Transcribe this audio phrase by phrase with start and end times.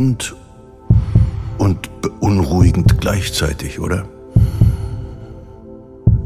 [0.00, 0.34] beruhigend
[1.58, 4.08] und beunruhigend gleichzeitig, oder?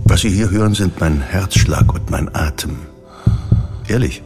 [0.04, 2.76] Was Sie hier hören, sind mein Herzschlag und mein Atem.
[3.88, 4.22] Ehrlich.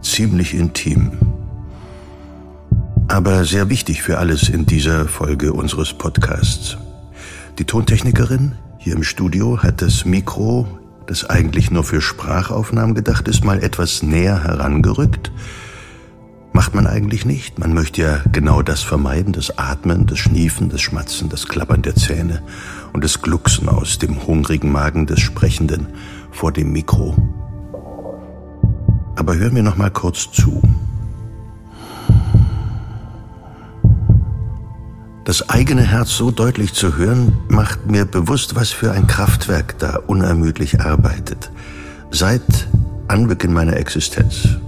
[0.00, 1.10] Ziemlich intim.
[3.08, 6.76] Aber sehr wichtig für alles in dieser Folge unseres Podcasts.
[7.58, 10.68] Die Tontechnikerin hier im Studio hat das Mikro,
[11.08, 15.32] das eigentlich nur für Sprachaufnahmen gedacht ist, mal etwas näher herangerückt.
[16.58, 17.60] Macht man eigentlich nicht.
[17.60, 21.94] Man möchte ja genau das vermeiden, das Atmen, das Schniefen, das Schmatzen, das Klappern der
[21.94, 22.42] Zähne
[22.92, 25.86] und das Glucksen aus dem hungrigen Magen des Sprechenden
[26.32, 27.14] vor dem Mikro.
[29.14, 30.60] Aber hören wir noch mal kurz zu.
[35.24, 40.00] Das eigene Herz so deutlich zu hören, macht mir bewusst, was für ein Kraftwerk da
[40.08, 41.52] unermüdlich arbeitet.
[42.10, 42.42] Seit
[43.06, 44.58] Anbeginn meiner Existenz.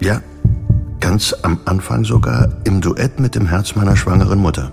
[0.00, 0.20] Ja,
[1.08, 4.72] ganz am Anfang sogar im Duett mit dem Herz meiner schwangeren Mutter.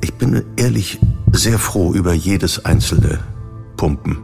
[0.00, 0.98] Ich bin ehrlich
[1.30, 3.20] sehr froh über jedes einzelne
[3.76, 4.18] Pumpen.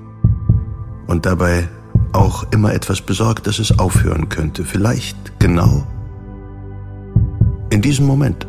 [1.06, 1.68] Und dabei
[2.10, 4.64] auch immer etwas besorgt, dass es aufhören könnte.
[4.64, 5.86] Vielleicht genau
[7.70, 8.44] in diesem Moment.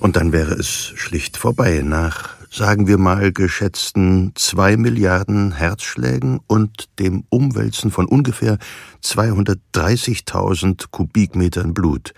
[0.00, 6.88] Und dann wäre es schlicht vorbei nach, sagen wir mal, geschätzten zwei Milliarden Herzschlägen und
[7.00, 8.58] dem Umwälzen von ungefähr
[9.02, 12.14] 230.000 Kubikmetern Blut,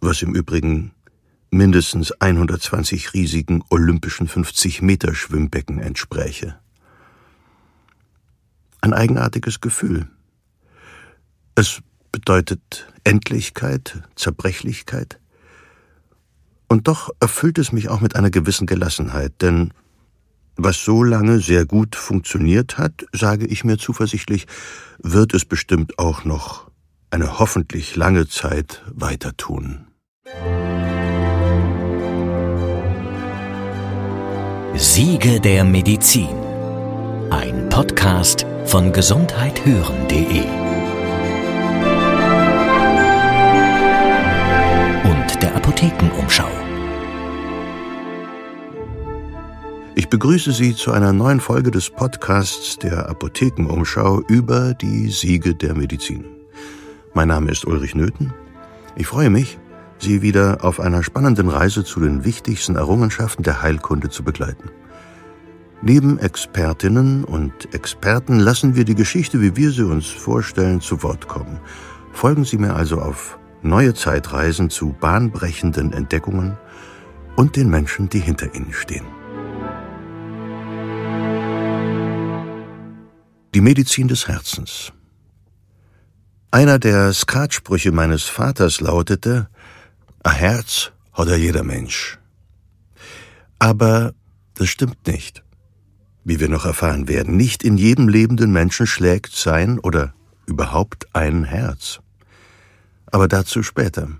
[0.00, 0.92] was im Übrigen
[1.50, 6.56] mindestens 120 riesigen olympischen 50-Meter-Schwimmbecken entspräche.
[8.80, 10.06] Ein eigenartiges Gefühl.
[11.56, 15.19] Es bedeutet Endlichkeit, Zerbrechlichkeit,
[16.70, 19.72] und doch erfüllt es mich auch mit einer gewissen Gelassenheit, denn
[20.56, 24.46] was so lange sehr gut funktioniert hat, sage ich mir zuversichtlich,
[24.98, 26.70] wird es bestimmt auch noch
[27.10, 29.86] eine hoffentlich lange Zeit weiter tun.
[34.76, 36.28] Siege der Medizin.
[37.30, 40.44] Ein Podcast von gesundheithören.de
[45.04, 46.19] und der Apothekenumschau.
[50.10, 55.76] Ich begrüße Sie zu einer neuen Folge des Podcasts der Apothekenumschau über die Siege der
[55.76, 56.24] Medizin.
[57.14, 58.34] Mein Name ist Ulrich Nöthen.
[58.96, 59.60] Ich freue mich,
[60.00, 64.72] Sie wieder auf einer spannenden Reise zu den wichtigsten Errungenschaften der Heilkunde zu begleiten.
[65.80, 71.28] Neben Expertinnen und Experten lassen wir die Geschichte, wie wir sie uns vorstellen, zu Wort
[71.28, 71.60] kommen.
[72.12, 76.58] Folgen Sie mir also auf neue Zeitreisen zu bahnbrechenden Entdeckungen
[77.36, 79.19] und den Menschen, die hinter ihnen stehen.
[83.52, 84.92] Die Medizin des Herzens.
[86.52, 89.48] Einer der Skatsprüche meines Vaters lautete,
[90.22, 92.20] ein Herz hat ja jeder Mensch.
[93.58, 94.14] Aber
[94.54, 95.42] das stimmt nicht.
[96.22, 100.14] Wie wir noch erfahren werden, nicht in jedem lebenden Menschen schlägt sein oder
[100.46, 101.98] überhaupt ein Herz.
[103.06, 104.10] Aber dazu später.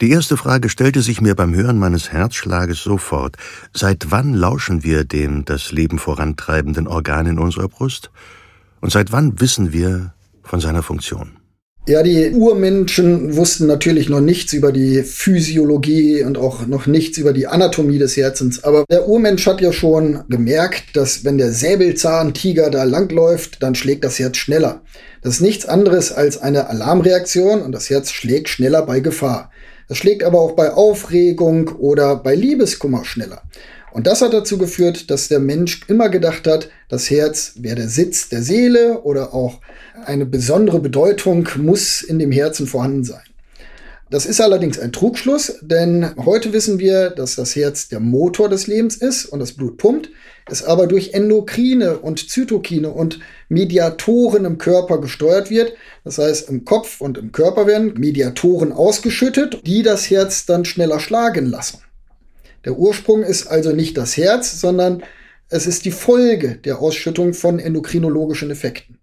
[0.00, 3.36] Die erste Frage stellte sich mir beim Hören meines Herzschlages sofort.
[3.72, 8.10] Seit wann lauschen wir dem das Leben vorantreibenden Organ in unserer Brust?
[8.80, 11.41] Und seit wann wissen wir von seiner Funktion?
[11.84, 17.32] Ja, die Urmenschen wussten natürlich noch nichts über die Physiologie und auch noch nichts über
[17.32, 18.62] die Anatomie des Herzens.
[18.62, 24.04] Aber der Urmensch hat ja schon gemerkt, dass wenn der Säbelzahntiger da langläuft, dann schlägt
[24.04, 24.82] das Herz schneller.
[25.22, 29.50] Das ist nichts anderes als eine Alarmreaktion und das Herz schlägt schneller bei Gefahr.
[29.88, 33.42] Es schlägt aber auch bei Aufregung oder bei Liebeskummer schneller.
[33.92, 37.88] Und das hat dazu geführt, dass der Mensch immer gedacht hat, das Herz wäre der
[37.88, 39.60] Sitz der Seele oder auch
[40.06, 43.22] eine besondere Bedeutung muss in dem Herzen vorhanden sein.
[44.12, 48.66] Das ist allerdings ein Trugschluss, denn heute wissen wir, dass das Herz der Motor des
[48.66, 50.10] Lebens ist und das Blut pumpt,
[50.50, 55.72] es aber durch Endokrine und Zytokine und Mediatoren im Körper gesteuert wird.
[56.04, 61.00] Das heißt, im Kopf und im Körper werden Mediatoren ausgeschüttet, die das Herz dann schneller
[61.00, 61.78] schlagen lassen.
[62.64, 65.02] Der Ursprung ist also nicht das Herz, sondern
[65.48, 68.98] es ist die Folge der Ausschüttung von endokrinologischen Effekten.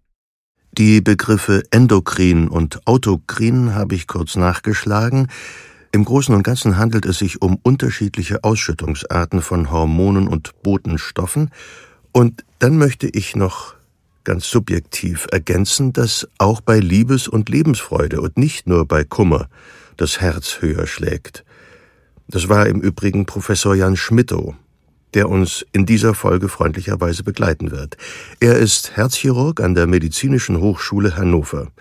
[0.72, 5.28] Die Begriffe endokrin und autokrin habe ich kurz nachgeschlagen.
[5.92, 11.50] Im Großen und Ganzen handelt es sich um unterschiedliche Ausschüttungsarten von Hormonen und Botenstoffen.
[12.12, 13.76] Und dann möchte ich noch
[14.24, 19.50] ganz subjektiv ergänzen, dass auch bei Liebes- und Lebensfreude und nicht nur bei Kummer
[19.98, 21.44] das Herz höher schlägt.
[22.32, 24.54] Das war im Übrigen Professor Jan Schmittow,
[25.16, 27.98] der uns in dieser Folge freundlicherweise begleiten wird.
[28.40, 31.72] Er ist Herzchirurg an der Medizinischen Hochschule Hannover.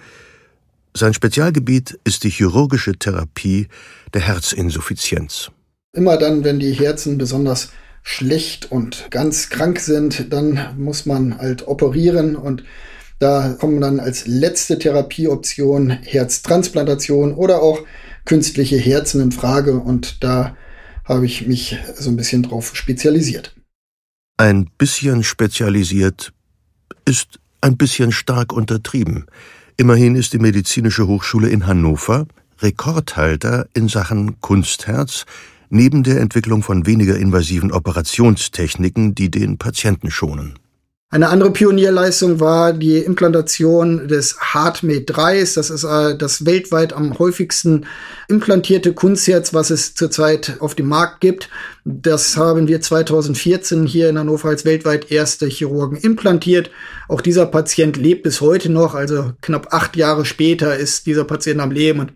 [0.96, 3.68] Sein Spezialgebiet ist die chirurgische Therapie
[4.14, 5.50] der Herzinsuffizienz.
[5.92, 7.70] Immer dann, wenn die Herzen besonders
[8.02, 12.64] schlecht und ganz krank sind, dann muss man halt operieren und
[13.18, 17.80] da kommen dann als letzte Therapieoption Herztransplantation oder auch
[18.28, 20.54] künstliche Herzen in Frage und da
[21.04, 23.56] habe ich mich so ein bisschen drauf spezialisiert.
[24.36, 26.32] Ein bisschen spezialisiert
[27.06, 29.24] ist ein bisschen stark untertrieben.
[29.78, 32.26] Immerhin ist die Medizinische Hochschule in Hannover
[32.60, 35.24] Rekordhalter in Sachen Kunstherz,
[35.70, 40.58] neben der Entwicklung von weniger invasiven Operationstechniken, die den Patienten schonen.
[41.10, 45.40] Eine andere Pionierleistung war die Implantation des HeartMate 3.
[45.54, 47.86] Das ist äh, das weltweit am häufigsten
[48.28, 51.48] implantierte Kunstherz, was es zurzeit auf dem Markt gibt.
[51.86, 56.70] Das haben wir 2014 hier in Hannover als weltweit erste Chirurgen implantiert.
[57.08, 61.62] Auch dieser Patient lebt bis heute noch, also knapp acht Jahre später ist dieser Patient
[61.62, 62.12] am Leben und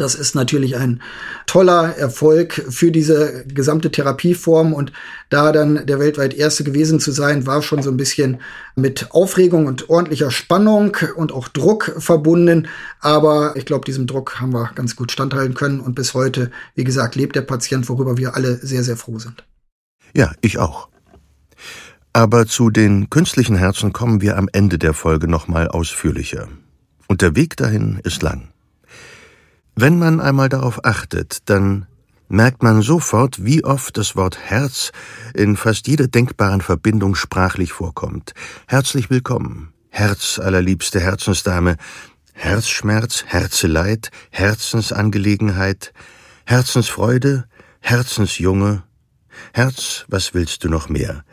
[0.00, 1.00] das ist natürlich ein
[1.46, 4.92] toller Erfolg für diese gesamte Therapieform und
[5.30, 8.40] da dann der weltweit erste gewesen zu sein, war schon so ein bisschen
[8.76, 12.68] mit Aufregung und ordentlicher Spannung und auch Druck verbunden.
[13.00, 16.84] Aber ich glaube, diesem Druck haben wir ganz gut standhalten können und bis heute, wie
[16.84, 19.44] gesagt, lebt der Patient, worüber wir alle sehr, sehr froh sind.
[20.14, 20.88] Ja, ich auch.
[22.12, 26.48] Aber zu den künstlichen Herzen kommen wir am Ende der Folge nochmal ausführlicher.
[27.08, 28.53] Und der Weg dahin ist lang.
[29.76, 31.86] Wenn man einmal darauf achtet, dann
[32.28, 34.92] merkt man sofort, wie oft das Wort Herz
[35.34, 38.34] in fast jeder denkbaren Verbindung sprachlich vorkommt.
[38.68, 41.76] Herzlich willkommen, Herz allerliebste Herzensdame,
[42.34, 45.92] Herzschmerz, Herzeleid, Herzensangelegenheit,
[46.44, 47.46] Herzensfreude,
[47.80, 48.84] Herzensjunge,
[49.52, 51.24] Herz, was willst du noch mehr?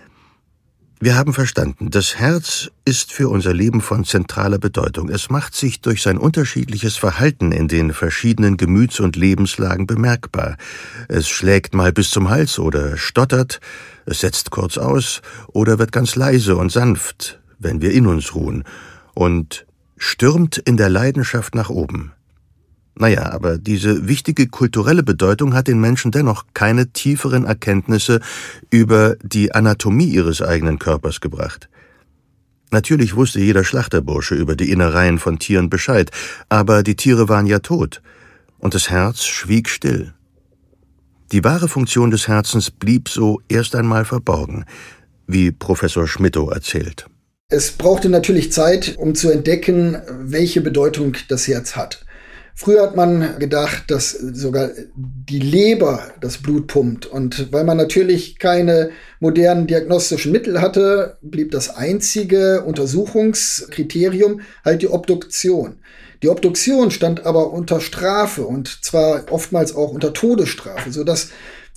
[1.03, 5.09] Wir haben verstanden, das Herz ist für unser Leben von zentraler Bedeutung.
[5.09, 10.57] Es macht sich durch sein unterschiedliches Verhalten in den verschiedenen Gemüts- und Lebenslagen bemerkbar.
[11.07, 13.62] Es schlägt mal bis zum Hals oder stottert,
[14.06, 18.63] es setzt kurz aus oder wird ganz leise und sanft, wenn wir in uns ruhen,
[19.15, 19.65] und
[19.98, 22.12] stürmt in der Leidenschaft nach oben.
[23.01, 28.19] Naja, aber diese wichtige kulturelle Bedeutung hat den Menschen dennoch keine tieferen Erkenntnisse
[28.69, 31.68] über die Anatomie ihres eigenen Körpers gebracht.
[32.69, 36.12] Natürlich wusste jeder Schlachterbursche über die Innereien von Tieren Bescheid,
[36.48, 38.03] aber die Tiere waren ja tot,
[38.59, 40.13] und das Herz schwieg still.
[41.31, 44.65] Die wahre Funktion des Herzens blieb so erst einmal verborgen,
[45.25, 47.07] wie Professor Schmittow erzählt.
[47.50, 52.06] Es brauchte natürlich Zeit, um zu entdecken, welche Bedeutung das Herz hat.
[52.56, 57.06] Früher hat man gedacht, dass sogar die Leber das Blut pumpt.
[57.06, 64.89] Und weil man natürlich keine modernen diagnostischen Mittel hatte, blieb das einzige Untersuchungskriterium halt die
[64.89, 65.77] Obduktion.
[66.21, 71.30] Die Obduktion stand aber unter Strafe und zwar oftmals auch unter Todesstrafe, sodass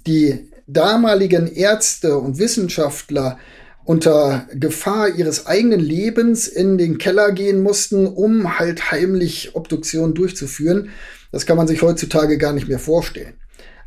[0.06, 3.38] die damaligen Ärzte und Wissenschaftler
[3.84, 10.90] unter Gefahr ihres eigenen Lebens in den Keller gehen mussten, um halt heimlich Obduktionen durchzuführen.
[11.32, 13.34] Das kann man sich heutzutage gar nicht mehr vorstellen.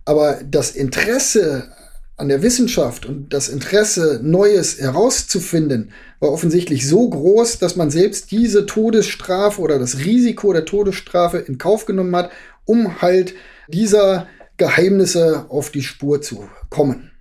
[0.06, 1.72] Aber das Interesse
[2.16, 8.32] an der Wissenschaft und das Interesse, Neues herauszufinden, war offensichtlich so groß, dass man selbst
[8.32, 12.32] diese Todesstrafe oder das Risiko der Todesstrafe in Kauf genommen hat,
[12.66, 13.36] um halt
[13.68, 17.12] dieser Geheimnisse auf die Spur zu kommen.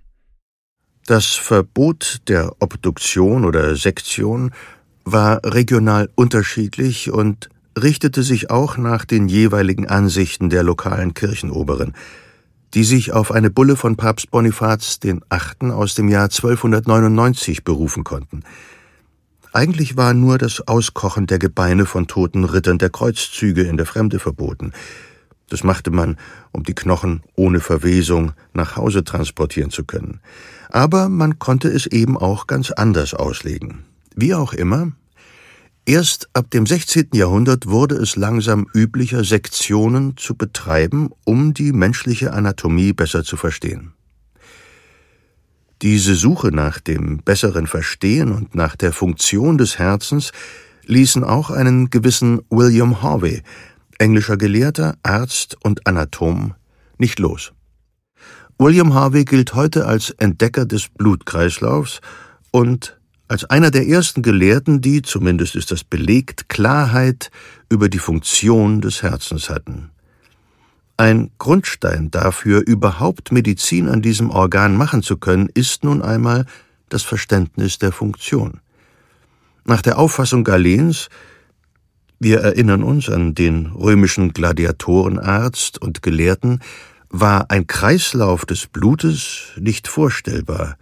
[1.07, 4.51] Das Verbot der Obduktion oder Sektion
[5.05, 7.47] war regional unterschiedlich und
[7.81, 11.93] richtete sich auch nach den jeweiligen Ansichten der lokalen Kirchenoberen,
[12.73, 18.03] die sich auf eine Bulle von Papst Bonifaz den Achten aus dem Jahr 1299 berufen
[18.03, 18.43] konnten.
[19.53, 24.19] Eigentlich war nur das Auskochen der Gebeine von toten Rittern der Kreuzzüge in der Fremde
[24.19, 24.73] verboten.
[25.47, 26.17] Das machte man,
[26.51, 30.19] um die Knochen ohne Verwesung nach Hause transportieren zu können.
[30.69, 33.85] Aber man konnte es eben auch ganz anders auslegen.
[34.15, 34.91] Wie auch immer,
[35.85, 37.09] erst ab dem 16.
[37.13, 43.93] Jahrhundert wurde es langsam üblicher, Sektionen zu betreiben, um die menschliche Anatomie besser zu verstehen.
[45.83, 50.31] Diese Suche nach dem besseren Verstehen und nach der Funktion des Herzens
[50.85, 53.43] ließen auch einen gewissen William Harvey,
[53.99, 56.55] englischer Gelehrter, Arzt und Anatom,
[56.97, 57.51] nicht los.
[58.59, 62.01] William Harvey gilt heute als Entdecker des Blutkreislaufs
[62.49, 62.97] und
[63.27, 67.29] als einer der ersten Gelehrten, die, zumindest ist das belegt, Klarheit
[67.69, 69.91] über die Funktion des Herzens hatten.
[70.95, 76.47] Ein Grundstein dafür, überhaupt Medizin an diesem Organ machen zu können, ist nun einmal
[76.89, 78.59] das Verständnis der Funktion.
[79.65, 81.09] Nach der Auffassung Galens,
[82.19, 86.61] wir erinnern uns an den römischen Gladiatorenarzt und Gelehrten,
[87.09, 90.77] war ein Kreislauf des Blutes nicht vorstellbar.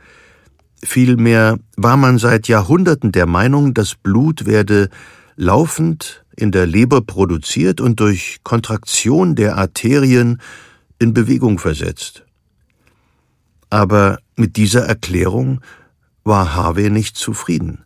[0.81, 4.89] Vielmehr war man seit Jahrhunderten der Meinung, das Blut werde
[5.35, 10.41] laufend in der Leber produziert und durch Kontraktion der Arterien
[10.99, 12.25] in Bewegung versetzt.
[13.69, 15.61] Aber mit dieser Erklärung
[16.23, 17.85] war Harvey nicht zufrieden.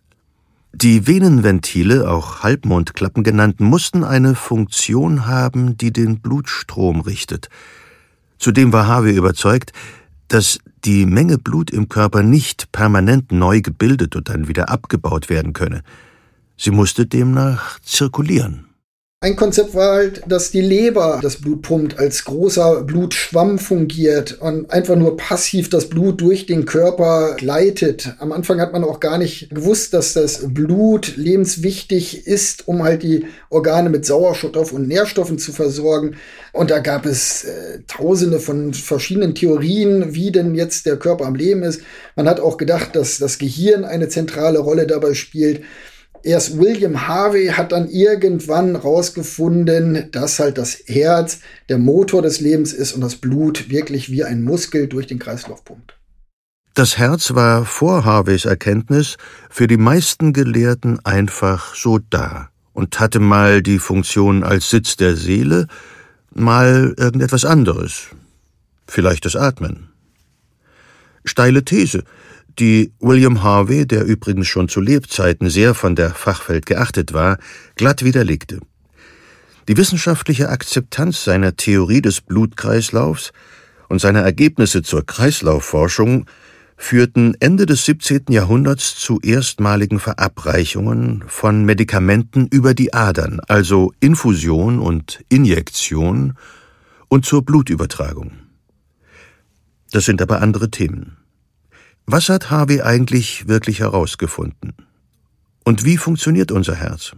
[0.72, 7.48] Die Venenventile, auch Halbmondklappen genannt, mussten eine Funktion haben, die den Blutstrom richtet.
[8.40, 9.72] Zudem war Harvey überzeugt,
[10.28, 15.52] dass die Menge Blut im Körper nicht permanent neu gebildet und dann wieder abgebaut werden
[15.52, 15.82] könne.
[16.56, 18.69] Sie musste demnach zirkulieren.
[19.22, 24.70] Ein Konzept war halt, dass die Leber das Blut pumpt, als großer Blutschwamm fungiert und
[24.70, 28.14] einfach nur passiv das Blut durch den Körper gleitet.
[28.18, 33.02] Am Anfang hat man auch gar nicht gewusst, dass das Blut lebenswichtig ist, um halt
[33.02, 36.16] die Organe mit Sauerstoff und Nährstoffen zu versorgen.
[36.54, 41.34] Und da gab es äh, tausende von verschiedenen Theorien, wie denn jetzt der Körper am
[41.34, 41.82] Leben ist.
[42.16, 45.60] Man hat auch gedacht, dass das Gehirn eine zentrale Rolle dabei spielt
[46.22, 52.72] erst William Harvey hat dann irgendwann rausgefunden, dass halt das Herz der Motor des Lebens
[52.72, 55.96] ist und das Blut wirklich wie ein Muskel durch den Kreislauf pumpt.
[56.74, 59.16] Das Herz war vor Harveys Erkenntnis
[59.50, 65.16] für die meisten Gelehrten einfach so da und hatte mal die Funktion als Sitz der
[65.16, 65.66] Seele,
[66.32, 68.06] mal irgendetwas anderes,
[68.86, 69.88] vielleicht das Atmen.
[71.24, 72.04] Steile These,
[72.58, 77.38] die William Harvey, der übrigens schon zu Lebzeiten sehr von der Fachwelt geachtet war,
[77.76, 78.60] glatt widerlegte.
[79.68, 83.32] Die wissenschaftliche Akzeptanz seiner Theorie des Blutkreislaufs
[83.88, 86.26] und seiner Ergebnisse zur Kreislaufforschung
[86.76, 88.24] führten Ende des 17.
[88.30, 96.34] Jahrhunderts zu erstmaligen Verabreichungen von Medikamenten über die Adern, also Infusion und Injektion,
[97.08, 98.32] und zur Blutübertragung.
[99.90, 101.19] Das sind aber andere Themen.
[102.06, 104.74] Was hat Harvey eigentlich wirklich herausgefunden?
[105.64, 107.12] Und wie funktioniert unser Herz?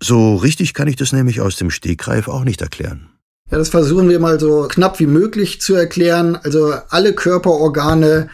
[0.00, 3.08] So richtig kann ich das nämlich aus dem Stegreif auch nicht erklären.
[3.50, 6.36] Ja, das versuchen wir mal so knapp wie möglich zu erklären.
[6.36, 8.28] Also alle Körperorgane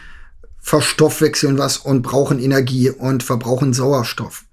[0.59, 4.45] verstoffwechseln was und brauchen Energie und verbrauchen Sauerstoff.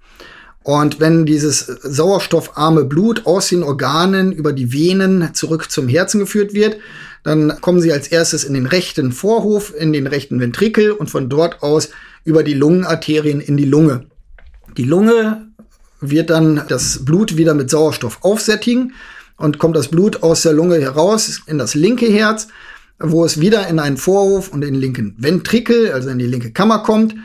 [0.63, 6.53] Und wenn dieses sauerstoffarme Blut aus den Organen über die Venen zurück zum Herzen geführt
[6.53, 6.77] wird,
[7.23, 11.29] dann kommen sie als erstes in den rechten Vorhof, in den rechten Ventrikel und von
[11.29, 11.89] dort aus
[12.23, 14.05] über die Lungenarterien in die Lunge.
[14.77, 15.47] Die Lunge
[15.99, 18.93] wird dann das Blut wieder mit Sauerstoff aufsättigen
[19.37, 22.47] und kommt das Blut aus der Lunge heraus in das linke Herz,
[22.99, 26.51] wo es wieder in einen Vorhof und in den linken Ventrikel, also in die linke
[26.51, 27.15] Kammer kommt.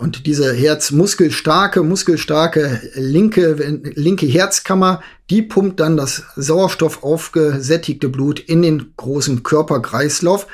[0.00, 8.62] Und diese herzmuskelstarke, muskelstarke linke, linke Herzkammer, die pumpt dann das Sauerstoff aufgesättigte Blut in
[8.62, 10.46] den großen Körperkreislauf.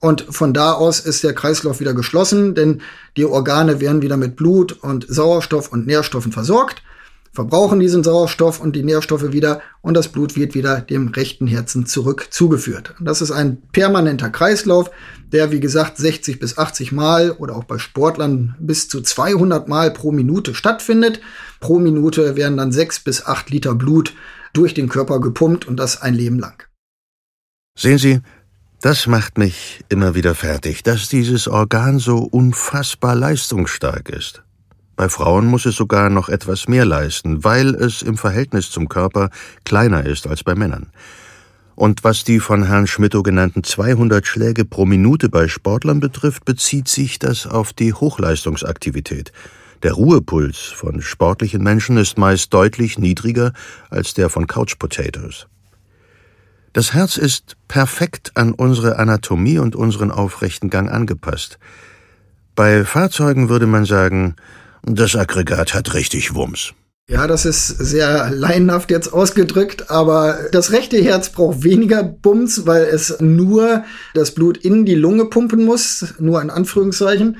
[0.00, 2.80] Und von da aus ist der Kreislauf wieder geschlossen, denn
[3.18, 6.82] die Organe werden wieder mit Blut und Sauerstoff und Nährstoffen versorgt
[7.36, 11.86] verbrauchen diesen Sauerstoff und die Nährstoffe wieder und das Blut wird wieder dem rechten Herzen
[11.86, 12.94] zurück zugeführt.
[12.98, 14.90] Das ist ein permanenter Kreislauf,
[15.32, 19.92] der wie gesagt 60 bis 80 Mal oder auch bei Sportlern bis zu 200 Mal
[19.92, 21.20] pro Minute stattfindet.
[21.60, 24.14] Pro Minute werden dann 6 bis 8 Liter Blut
[24.54, 26.64] durch den Körper gepumpt und das ein Leben lang.
[27.78, 28.20] Sehen Sie,
[28.80, 34.45] das macht mich immer wieder fertig, dass dieses Organ so unfassbar leistungsstark ist.
[34.96, 39.28] Bei Frauen muss es sogar noch etwas mehr leisten, weil es im Verhältnis zum Körper
[39.64, 40.90] kleiner ist als bei Männern.
[41.74, 46.88] Und was die von Herrn Schmittow genannten 200 Schläge pro Minute bei Sportlern betrifft, bezieht
[46.88, 49.32] sich das auf die Hochleistungsaktivität.
[49.82, 53.52] Der Ruhepuls von sportlichen Menschen ist meist deutlich niedriger
[53.90, 55.46] als der von Couch Potatoes.
[56.72, 61.58] Das Herz ist perfekt an unsere Anatomie und unseren aufrechten Gang angepasst.
[62.54, 64.36] Bei Fahrzeugen würde man sagen,
[64.82, 66.74] das Aggregat hat richtig Wumms.
[67.08, 72.82] Ja, das ist sehr laienhaft jetzt ausgedrückt, aber das rechte Herz braucht weniger Bums, weil
[72.82, 77.36] es nur das Blut in die Lunge pumpen muss, nur in Anführungszeichen.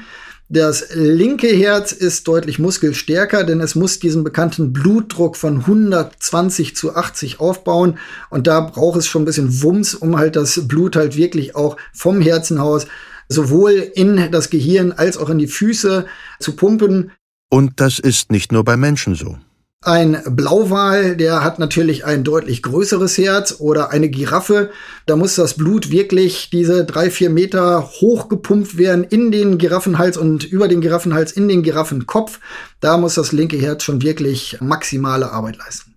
[0.48, 6.94] Das linke Herz ist deutlich muskelstärker, denn es muss diesen bekannten Blutdruck von 120 zu
[6.94, 7.98] 80 aufbauen
[8.30, 11.76] und da braucht es schon ein bisschen Wumms, um halt das Blut halt wirklich auch
[11.92, 12.86] vom Herzenhaus
[13.28, 16.06] sowohl in das Gehirn als auch in die Füße
[16.38, 17.10] zu pumpen.
[17.50, 19.38] Und das ist nicht nur bei Menschen so.
[19.84, 24.70] Ein Blauwal, der hat natürlich ein deutlich größeres Herz oder eine Giraffe.
[25.04, 30.42] Da muss das Blut wirklich diese drei, vier Meter hochgepumpt werden in den Giraffenhals und
[30.42, 32.40] über den Giraffenhals in den Giraffenkopf.
[32.80, 35.94] Da muss das linke Herz schon wirklich maximale Arbeit leisten.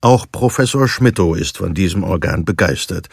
[0.00, 3.08] Auch Professor Schmittow ist von diesem Organ begeistert,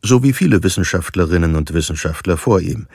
[0.00, 2.86] so wie viele Wissenschaftlerinnen und Wissenschaftler vor ihm.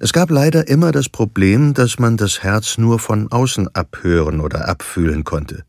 [0.00, 4.68] Es gab leider immer das Problem, dass man das Herz nur von außen abhören oder
[4.68, 5.64] abfühlen konnte.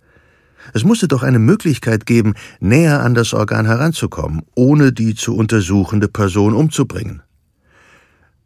[0.74, 6.08] Es musste doch eine Möglichkeit geben, näher an das Organ heranzukommen, ohne die zu untersuchende
[6.08, 7.22] Person umzubringen.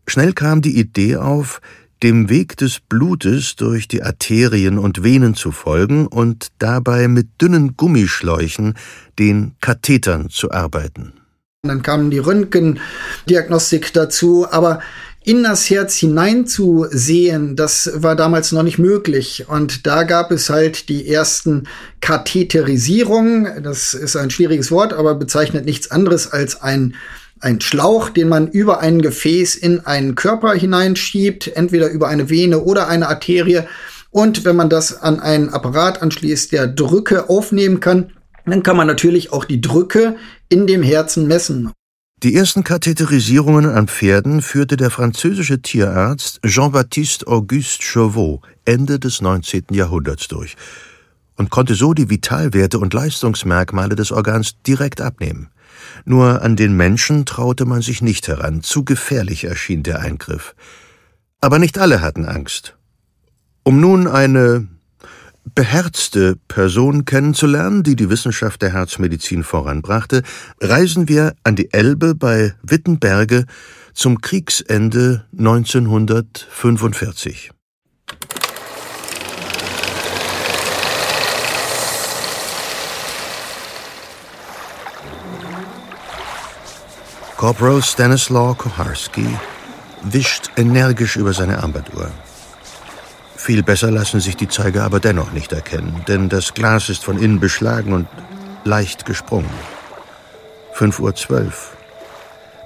[0.07, 1.61] Schnell kam die Idee auf,
[2.03, 7.75] dem Weg des Blutes durch die Arterien und Venen zu folgen und dabei mit dünnen
[7.75, 8.75] Gummischläuchen,
[9.19, 11.13] den Kathetern, zu arbeiten.
[11.63, 14.79] Dann kam die Röntgendiagnostik dazu, aber
[15.27, 19.43] in das Herz hineinzusehen, das war damals noch nicht möglich.
[19.49, 21.67] Und da gab es halt die ersten
[21.99, 23.61] Katheterisierungen.
[23.61, 26.95] Das ist ein schwieriges Wort, aber bezeichnet nichts anderes als ein
[27.39, 32.61] ein Schlauch, den man über ein Gefäß in einen Körper hineinschiebt, entweder über eine Vene
[32.61, 33.63] oder eine Arterie.
[34.09, 38.11] Und wenn man das an einen Apparat anschließt, der Drücke aufnehmen kann,
[38.47, 40.15] dann kann man natürlich auch die Drücke
[40.49, 41.73] in dem Herzen messen.
[42.23, 49.65] Die ersten Katheterisierungen an Pferden führte der französische Tierarzt Jean-Baptiste Auguste Chauveau Ende des 19.
[49.69, 50.55] Jahrhunderts durch
[51.35, 55.51] und konnte so die Vitalwerte und Leistungsmerkmale des Organs direkt abnehmen.
[56.05, 60.55] Nur an den Menschen traute man sich nicht heran, zu gefährlich erschien der Eingriff.
[61.39, 62.77] Aber nicht alle hatten Angst.
[63.61, 64.67] Um nun eine
[65.55, 70.23] beherzte Person kennenzulernen, die die Wissenschaft der Herzmedizin voranbrachte,
[70.61, 73.45] reisen wir an die Elbe bei Wittenberge
[73.93, 77.51] zum Kriegsende 1945.
[87.37, 89.27] Corporal Stanislaw Koharski
[90.03, 92.09] wischt energisch über seine Armbanduhr.
[93.37, 97.17] Viel besser lassen sich die Zeiger aber dennoch nicht erkennen, denn das Glas ist von
[97.17, 98.07] innen beschlagen und
[98.63, 99.49] leicht gesprungen.
[100.73, 101.77] Fünf Uhr zwölf.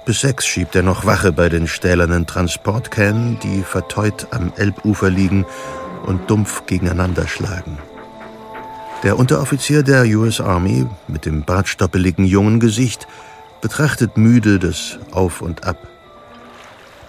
[0.06, 5.46] Bis sechs schiebt er noch Wache bei den stählernen Transportkähnen, die verteut am Elbufer liegen
[6.06, 7.78] und dumpf gegeneinander schlagen.
[9.04, 13.06] Der Unteroffizier der US Army mit dem bartstoppeligen jungen Gesicht
[13.60, 15.91] betrachtet müde das Auf und Ab.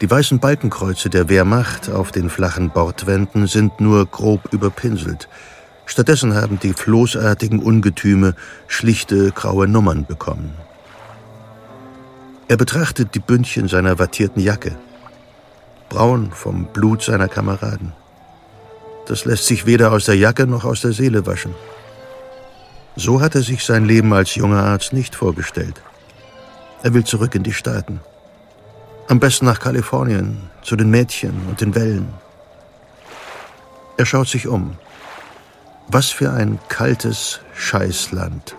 [0.02, 5.30] Die weißen Balkenkreuze der Wehrmacht auf den flachen Bordwänden sind nur grob überpinselt.
[5.86, 8.36] Stattdessen haben die floßartigen Ungetüme
[8.68, 10.54] schlichte graue Nummern bekommen.
[12.48, 14.76] Er betrachtet die Bündchen seiner wattierten Jacke,
[15.90, 17.94] braun vom Blut seiner Kameraden.
[19.08, 21.54] Das lässt sich weder aus der Jacke noch aus der Seele waschen.
[22.96, 25.82] So hat er sich sein Leben als junger Arzt nicht vorgestellt.
[26.84, 28.02] Er will zurück in die Staaten.
[29.08, 32.14] Am besten nach Kalifornien, zu den Mädchen und den Wellen.
[33.98, 34.78] Er schaut sich um.
[35.88, 38.56] Was für ein kaltes Scheißland.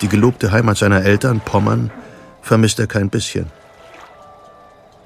[0.00, 1.90] Die gelobte Heimat seiner Eltern, Pommern,
[2.42, 3.46] vermisst er kein bisschen.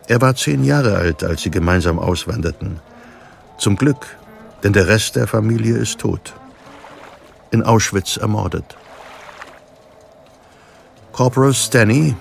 [0.08, 2.80] Er war zehn Jahre alt, als sie gemeinsam auswanderten.
[3.58, 4.16] Zum Glück,
[4.62, 6.34] denn der Rest der Familie ist tot.
[7.50, 8.76] In Auschwitz ermordet.
[11.12, 12.14] Corporal Stanny,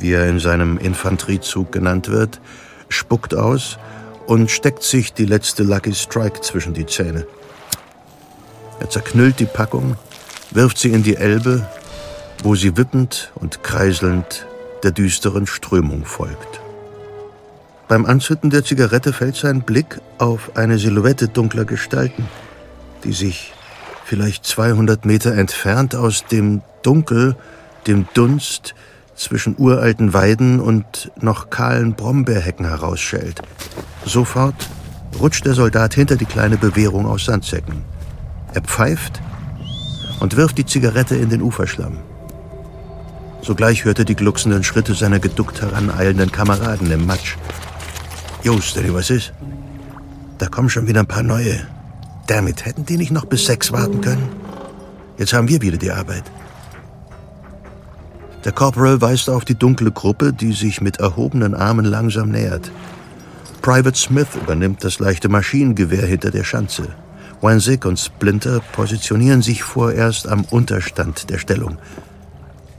[0.00, 2.40] wie er in seinem Infanteriezug genannt wird,
[2.88, 3.78] spuckt aus
[4.26, 7.26] und steckt sich die letzte Lucky Strike zwischen die Zähne.
[8.80, 9.96] Er zerknüllt die Packung,
[10.50, 11.66] wirft sie in die Elbe,
[12.42, 14.46] wo sie wippend und kreiselnd
[14.82, 16.60] der düsteren Strömung folgt.
[17.88, 22.28] Beim Anzünden der Zigarette fällt sein Blick auf eine Silhouette dunkler Gestalten,
[23.04, 23.52] die sich
[24.04, 27.36] vielleicht 200 Meter entfernt aus dem Dunkel
[27.86, 28.74] dem Dunst
[29.20, 33.42] zwischen uralten Weiden und noch kahlen Brombeerhecken herausschält.
[34.06, 34.70] Sofort
[35.20, 37.84] rutscht der Soldat hinter die kleine Bewährung aus Sandsäcken.
[38.54, 39.20] Er pfeift
[40.20, 41.98] und wirft die Zigarette in den Uferschlamm.
[43.42, 47.36] Sogleich hört er die glucksenden Schritte seiner geduckt heraneilenden Kameraden im Matsch.
[48.42, 49.34] Jo, Steady, was ist?
[50.38, 51.60] Da kommen schon wieder ein paar neue.
[52.26, 54.28] Damit hätten die nicht noch bis sechs warten können?
[55.18, 56.24] Jetzt haben wir wieder die Arbeit.
[58.44, 62.70] Der Corporal weist auf die dunkle Gruppe, die sich mit erhobenen Armen langsam nähert.
[63.60, 66.88] Private Smith übernimmt das leichte Maschinengewehr hinter der Schanze.
[67.42, 71.76] Wanzig und Splinter positionieren sich vorerst am Unterstand der Stellung.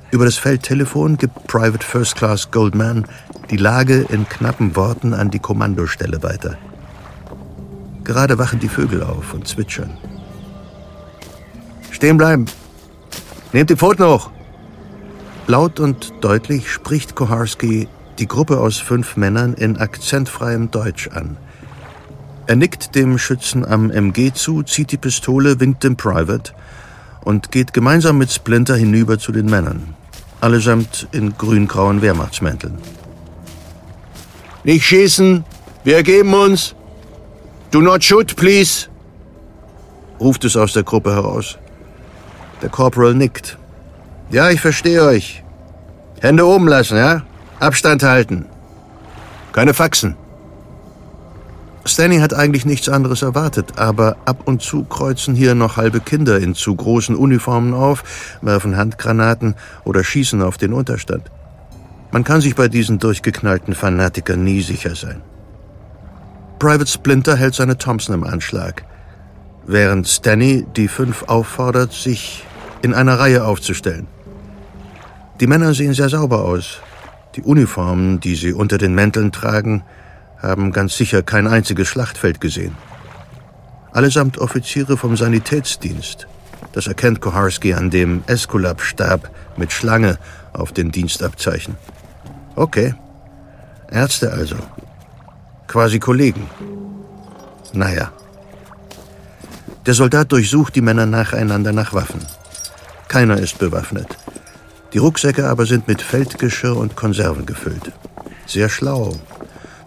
[0.09, 3.05] Über das Feldtelefon gibt Private First Class Goldman
[3.51, 6.57] die Lage in knappen Worten an die Kommandostelle weiter.
[8.03, 9.91] Gerade wachen die Vögel auf und zwitschern.
[11.91, 12.45] Stehen bleiben.
[13.53, 14.31] Nehmt die Pfoten hoch.
[15.51, 21.35] Laut und deutlich spricht Koharski die Gruppe aus fünf Männern in akzentfreiem Deutsch an.
[22.47, 26.53] Er nickt dem Schützen am MG zu, zieht die Pistole, winkt dem Private
[27.25, 29.93] und geht gemeinsam mit Splinter hinüber zu den Männern.
[30.39, 32.77] Allesamt in grün-grauen Wehrmachtsmänteln.
[34.63, 35.43] Nicht schießen!
[35.83, 36.75] Wir ergeben uns!
[37.71, 38.87] Do not shoot, please!
[40.17, 41.57] ruft es aus der Gruppe heraus.
[42.61, 43.57] Der Corporal nickt.
[44.29, 45.40] Ja, ich verstehe euch.
[46.21, 47.23] Hände oben lassen, ja?
[47.59, 48.45] Abstand halten.
[49.53, 50.15] Keine Faxen.
[51.83, 56.39] Stanley hat eigentlich nichts anderes erwartet, aber ab und zu kreuzen hier noch halbe Kinder
[56.39, 61.31] in zu großen Uniformen auf, werfen Handgranaten oder schießen auf den Unterstand.
[62.11, 65.21] Man kann sich bei diesen durchgeknallten Fanatikern nie sicher sein.
[66.59, 68.83] Private Splinter hält seine Thompson im Anschlag,
[69.65, 72.45] während Stanley die fünf auffordert, sich
[72.83, 74.05] in einer Reihe aufzustellen.
[75.41, 76.81] Die Männer sehen sehr sauber aus.
[77.35, 79.83] Die Uniformen, die sie unter den Mänteln tragen,
[80.37, 82.77] haben ganz sicher kein einziges Schlachtfeld gesehen.
[83.91, 86.27] Allesamt Offiziere vom Sanitätsdienst.
[86.73, 90.19] Das erkennt Koharski an dem Eskulap-Stab mit Schlange
[90.53, 91.75] auf den Dienstabzeichen.
[92.55, 92.93] Okay.
[93.89, 94.57] Ärzte also.
[95.67, 96.47] Quasi Kollegen.
[97.73, 98.11] Naja.
[99.87, 102.21] Der Soldat durchsucht die Männer nacheinander nach Waffen.
[103.07, 104.19] Keiner ist bewaffnet.
[104.93, 107.91] Die Rucksäcke aber sind mit Feldgeschirr und Konserven gefüllt.
[108.45, 109.15] Sehr schlau,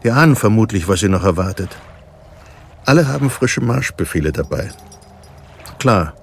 [0.02, 1.76] die ahnen vermutlich, was sie noch erwartet.
[2.86, 4.70] Alle haben frische Marschbefehle dabei.
[5.78, 6.14] Klar,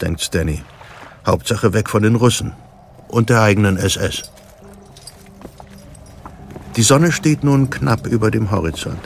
[0.00, 0.62] denkt Stanny.
[1.26, 2.52] Hauptsache weg von den Russen
[3.08, 4.30] und der eigenen SS.
[6.76, 9.00] Die Sonne steht nun knapp über dem Horizont.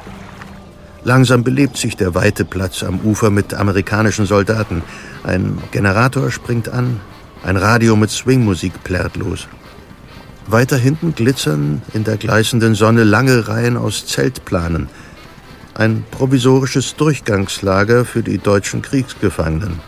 [1.05, 4.83] Langsam belebt sich der weite Platz am Ufer mit amerikanischen Soldaten.
[5.25, 7.01] Ein Generator springt an,
[7.45, 9.49] ein Radio mit Swingmusik plärrt los.
[10.47, 14.89] Weiter hinten glitzern in der gleißenden Sonne lange Reihen aus Zeltplanen.
[15.75, 19.81] Ein provisorisches Durchgangslager für die deutschen Kriegsgefangenen,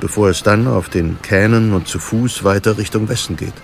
[0.00, 3.54] bevor es dann auf den Kähnen und zu Fuß weiter Richtung Westen geht.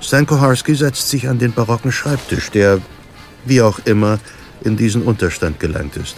[0.00, 2.80] Stan Koharski setzt sich an den barocken Schreibtisch, der,
[3.44, 4.18] wie auch immer,
[4.62, 6.16] in diesen Unterstand gelangt ist.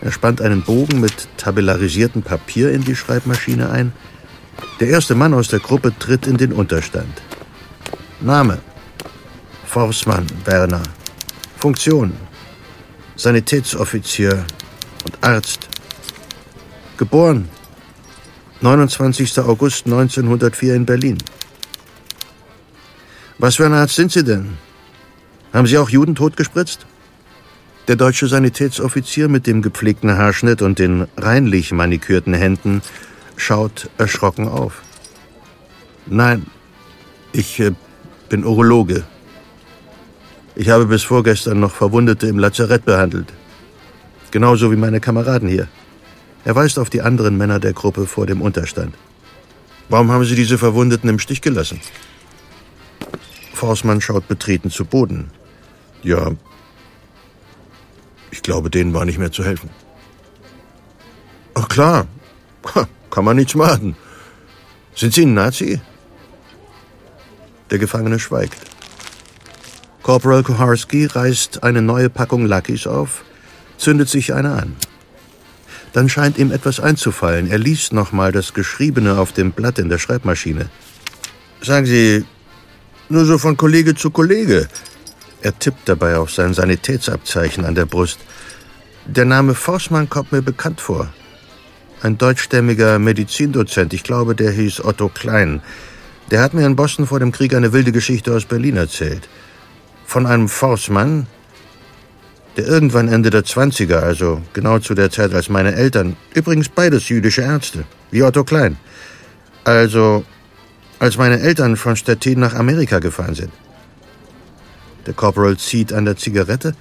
[0.00, 3.92] Er spannt einen Bogen mit tabellarisiertem Papier in die Schreibmaschine ein.
[4.80, 7.22] Der erste Mann aus der Gruppe tritt in den Unterstand.
[8.20, 8.58] Name
[9.66, 10.82] Forstmann Werner.
[11.58, 12.12] Funktion
[13.16, 14.44] Sanitätsoffizier
[15.04, 15.68] und Arzt.
[16.96, 17.48] Geboren
[18.62, 19.38] 29.
[19.40, 21.18] August 1904 in Berlin.
[23.38, 24.58] Was für ein Arzt sind Sie denn?
[25.52, 26.86] Haben Sie auch Juden totgespritzt?
[27.88, 32.82] Der deutsche Sanitätsoffizier mit dem gepflegten Haarschnitt und den reinlich manikürten Händen
[33.40, 34.82] schaut erschrocken auf.
[36.06, 36.46] Nein,
[37.32, 37.72] ich äh,
[38.28, 39.04] bin Urologe.
[40.54, 43.32] Ich habe bis vorgestern noch Verwundete im Lazarett behandelt.
[44.30, 45.68] Genauso wie meine Kameraden hier.
[46.44, 48.94] Er weist auf die anderen Männer der Gruppe vor dem Unterstand.
[49.88, 51.80] Warum haben Sie diese Verwundeten im Stich gelassen?
[53.54, 55.30] Forstmann schaut betreten zu Boden.
[56.02, 56.30] Ja,
[58.30, 59.70] ich glaube, denen war nicht mehr zu helfen.
[61.54, 62.06] Ach klar,
[63.10, 63.96] kann man nichts machen.
[64.94, 65.80] Sind Sie ein Nazi?
[67.70, 68.56] Der Gefangene schweigt.
[70.02, 73.24] Corporal Koharski reißt eine neue Packung Luckys auf,
[73.76, 74.76] zündet sich eine an.
[75.92, 77.50] Dann scheint ihm etwas einzufallen.
[77.50, 80.70] Er liest nochmal das Geschriebene auf dem Blatt in der Schreibmaschine.
[81.62, 82.24] Sagen Sie,
[83.08, 84.68] nur so von Kollege zu Kollege.
[85.42, 88.18] Er tippt dabei auf sein Sanitätsabzeichen an der Brust.
[89.06, 91.12] Der Name Forstmann kommt mir bekannt vor.
[92.02, 95.60] Ein deutschstämmiger Medizindozent, ich glaube, der hieß Otto Klein.
[96.30, 99.28] Der hat mir in Boston vor dem Krieg eine wilde Geschichte aus Berlin erzählt.
[100.06, 101.26] Von einem Forstmann,
[102.56, 107.10] der irgendwann Ende der 20er, also genau zu der Zeit als meine Eltern, übrigens beides
[107.10, 108.78] jüdische Ärzte, wie Otto Klein,
[109.64, 110.24] also
[110.98, 113.52] als meine Eltern von Stettin nach Amerika gefahren sind.
[115.06, 116.74] Der Corporal zieht an der Zigarette,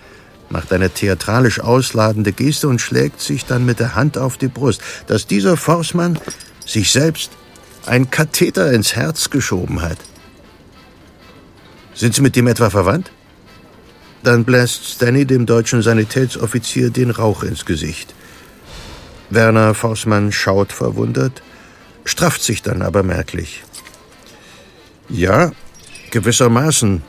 [0.49, 4.81] macht eine theatralisch ausladende Geste und schlägt sich dann mit der Hand auf die Brust,
[5.07, 6.19] dass dieser Forstmann
[6.65, 7.31] sich selbst
[7.85, 9.97] ein Katheter ins Herz geschoben hat.
[11.93, 13.11] Sind Sie mit dem etwa verwandt?
[14.23, 18.13] Dann bläst Stanny dem deutschen Sanitätsoffizier den Rauch ins Gesicht.
[19.29, 21.41] Werner Forstmann schaut verwundert,
[22.03, 23.63] strafft sich dann aber merklich.
[25.07, 25.51] Ja,
[26.11, 27.01] gewissermaßen.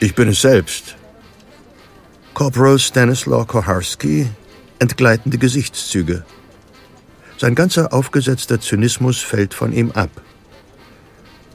[0.00, 0.96] Ich bin es selbst.
[2.34, 4.28] Corporal Stanislaw Koharski,
[4.78, 6.24] entgleitende Gesichtszüge.
[7.36, 10.10] Sein ganzer aufgesetzter Zynismus fällt von ihm ab.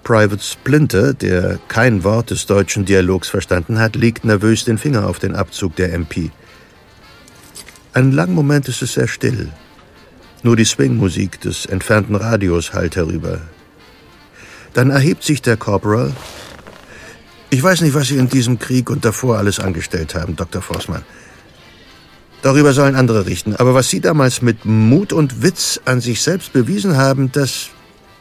[0.04, 5.18] Private Splinter, der kein Wort des deutschen Dialogs verstanden hat, legt nervös den Finger auf
[5.18, 6.30] den Abzug der MP.
[7.94, 9.52] Einen langen Moment ist es sehr still.
[10.44, 13.42] Nur die Swingmusik des entfernten Radios hallt herüber.
[14.74, 16.12] Dann erhebt sich der Corporal.
[17.56, 20.62] Ich weiß nicht, was Sie in diesem Krieg und davor alles angestellt haben, Dr.
[20.62, 21.06] Forssmann.
[22.42, 23.56] Darüber sollen andere richten.
[23.56, 27.70] Aber was Sie damals mit Mut und Witz an sich selbst bewiesen haben, das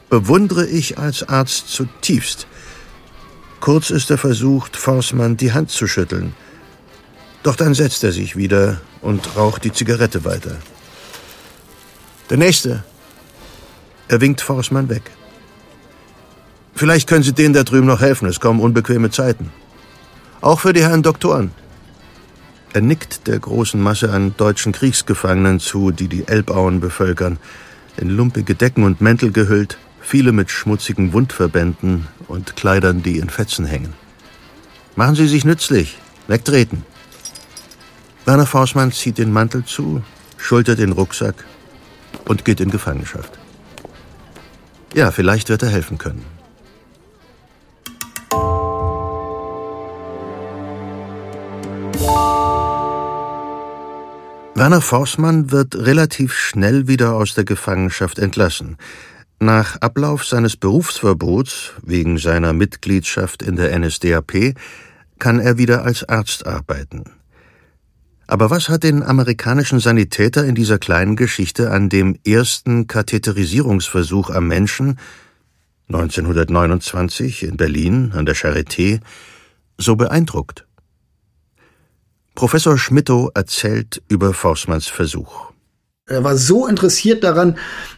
[0.08, 2.46] bewundere ich als Arzt zutiefst.
[3.58, 6.36] Kurz ist er versucht, Forssmann die Hand zu schütteln.
[7.42, 10.58] Doch dann setzt er sich wieder und raucht die Zigarette weiter.
[12.30, 12.84] Der Nächste.
[14.06, 15.10] Er winkt Forssmann weg.
[16.84, 19.50] Vielleicht können Sie denen da drüben noch helfen, es kommen unbequeme Zeiten.
[20.42, 21.50] Auch für die Herren Doktoren.
[22.74, 27.38] Er nickt der großen Masse an deutschen Kriegsgefangenen zu, die die Elbauen bevölkern,
[27.96, 33.64] in lumpige Decken und Mäntel gehüllt, viele mit schmutzigen Wundverbänden und Kleidern, die in Fetzen
[33.64, 33.94] hängen.
[34.94, 36.84] Machen Sie sich nützlich, wegtreten.
[38.26, 40.02] Werner Fausmann zieht den Mantel zu,
[40.36, 41.46] schultert den Rucksack
[42.26, 43.38] und geht in Gefangenschaft.
[44.92, 46.33] Ja, vielleicht wird er helfen können.
[54.56, 58.76] Werner Forssmann wird relativ schnell wieder aus der Gefangenschaft entlassen.
[59.40, 64.54] Nach Ablauf seines Berufsverbots wegen seiner Mitgliedschaft in der NSDAP
[65.18, 67.02] kann er wieder als Arzt arbeiten.
[68.28, 74.46] Aber was hat den amerikanischen Sanitäter in dieser kleinen Geschichte an dem ersten Katheterisierungsversuch am
[74.46, 75.00] Menschen
[75.88, 79.00] 1929 in Berlin an der Charité
[79.78, 80.63] so beeindruckt?
[82.34, 85.52] Professor Schmittow erzählt über Forssmanns Versuch.
[86.06, 87.56] Er war so interessiert daran,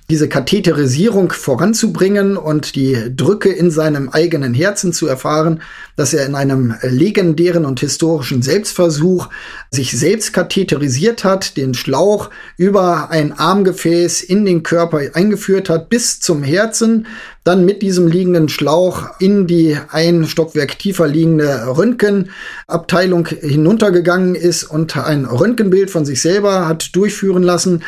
[0.09, 5.63] diese Katheterisierung voranzubringen und die Drücke in seinem eigenen Herzen zu erfahren,
[5.97, 9.29] dass er in einem legendären und historischen Selbstversuch
[9.71, 16.21] sich selbst katheterisiert hat, den Schlauch über ein Armgefäß in den Körper eingeführt hat bis
[16.21, 17.07] zum Herzen,
[17.43, 24.97] dann mit diesem liegenden Schlauch in die ein Stockwerk tiefer liegende Röntgenabteilung hinuntergegangen ist und
[24.97, 27.83] ein Röntgenbild von sich selber hat durchführen lassen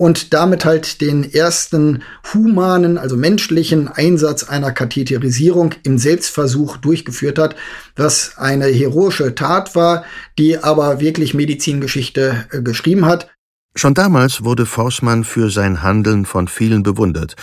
[0.00, 7.54] und damit halt den ersten humanen, also menschlichen Einsatz einer Katheterisierung im Selbstversuch durchgeführt hat,
[7.96, 10.06] was eine heroische Tat war,
[10.38, 13.30] die aber wirklich Medizingeschichte äh, geschrieben hat.
[13.74, 17.36] Schon damals wurde Forssmann für sein Handeln von vielen bewundert,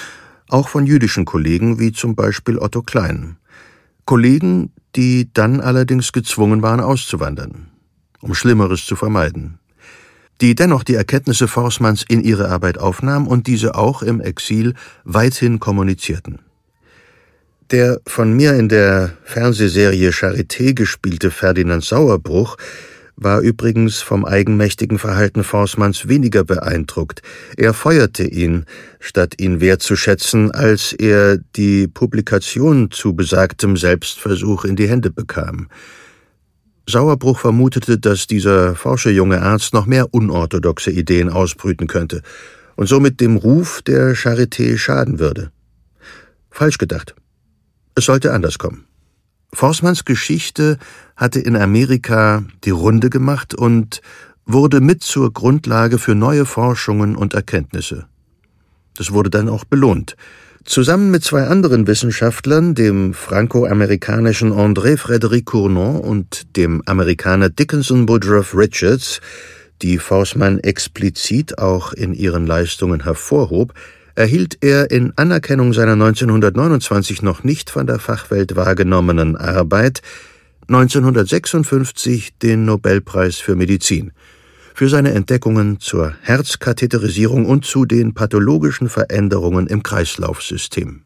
[0.50, 3.38] auch von jüdischen Kollegen wie zum Beispiel Otto Klein.
[4.06, 7.68] Kollegen, die dann allerdings gezwungen waren auszuwandern,
[8.20, 9.60] um Schlimmeres zu vermeiden
[10.42, 14.74] die dennoch die Erkenntnisse Forssmanns in ihre Arbeit aufnahm und diese auch im Exil
[15.04, 16.40] weithin kommunizierten.
[17.72, 22.56] Der von mir in der Fernsehserie Charité gespielte Ferdinand Sauerbruch
[23.18, 27.22] war übrigens vom eigenmächtigen Verhalten Forssmanns weniger beeindruckt.
[27.58, 28.66] Er feuerte ihn,
[29.00, 35.68] statt ihn wertzuschätzen, als er die Publikation zu besagtem Selbstversuch in die Hände bekam.
[36.90, 42.22] Sauerbruch vermutete, dass dieser forsche junge Arzt noch mehr unorthodoxe Ideen ausbrüten könnte
[42.76, 45.52] und somit dem Ruf der Charité schaden würde.
[46.50, 47.14] Falsch gedacht.
[47.96, 48.86] Es sollte anders kommen.
[49.54, 50.78] Forssmanns Geschichte
[51.16, 54.02] hatte in Amerika die Runde gemacht und
[54.46, 58.08] wurde mit zur Grundlage für neue Forschungen und Erkenntnisse.
[58.96, 60.16] Das wurde dann auch belohnt.
[60.68, 68.54] Zusammen mit zwei anderen Wissenschaftlern, dem franco-amerikanischen André Frédéric Cournon und dem Amerikaner Dickinson Woodruff
[68.54, 69.22] Richards,
[69.82, 73.74] die Forssmann explizit auch in ihren Leistungen hervorhob,
[74.16, 80.02] erhielt er in Anerkennung seiner 1929 noch nicht von der Fachwelt wahrgenommenen Arbeit
[80.68, 84.12] 1956 den Nobelpreis für Medizin
[84.78, 91.04] für seine Entdeckungen zur Herzkatheterisierung und zu den pathologischen Veränderungen im Kreislaufsystem.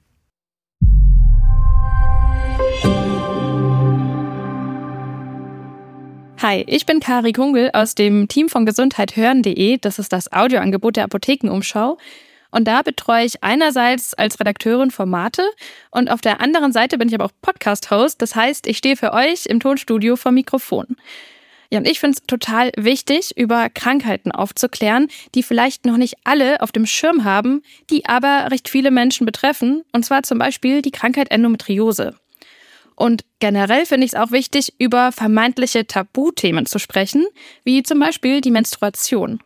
[6.41, 9.77] Hi, ich bin Kari Kungel aus dem Team von gesundheithören.de.
[9.77, 11.97] Das ist das Audioangebot der Apothekenumschau.
[12.51, 15.43] Und da betreue ich einerseits als Redakteurin Formate
[15.91, 18.21] und auf der anderen Seite bin ich aber auch Podcast-Host.
[18.21, 20.97] Das heißt, ich stehe für euch im Tonstudio vor Mikrofon.
[21.71, 26.61] Ja, und ich finde es total wichtig, über Krankheiten aufzuklären, die vielleicht noch nicht alle
[26.61, 30.91] auf dem Schirm haben, die aber recht viele Menschen betreffen, und zwar zum Beispiel die
[30.91, 32.17] Krankheit Endometriose.
[32.95, 37.25] Und generell finde ich es auch wichtig, über vermeintliche Tabuthemen zu sprechen,
[37.63, 39.39] wie zum Beispiel die Menstruation.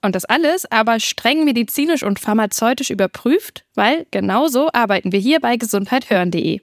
[0.00, 5.56] Und das alles aber streng medizinisch und pharmazeutisch überprüft, weil genauso arbeiten wir hier bei
[5.56, 6.60] gesundheithören.de.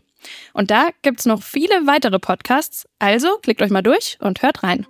[0.54, 4.88] Und da gibt's noch viele weitere Podcasts, also klickt euch mal durch und hört rein.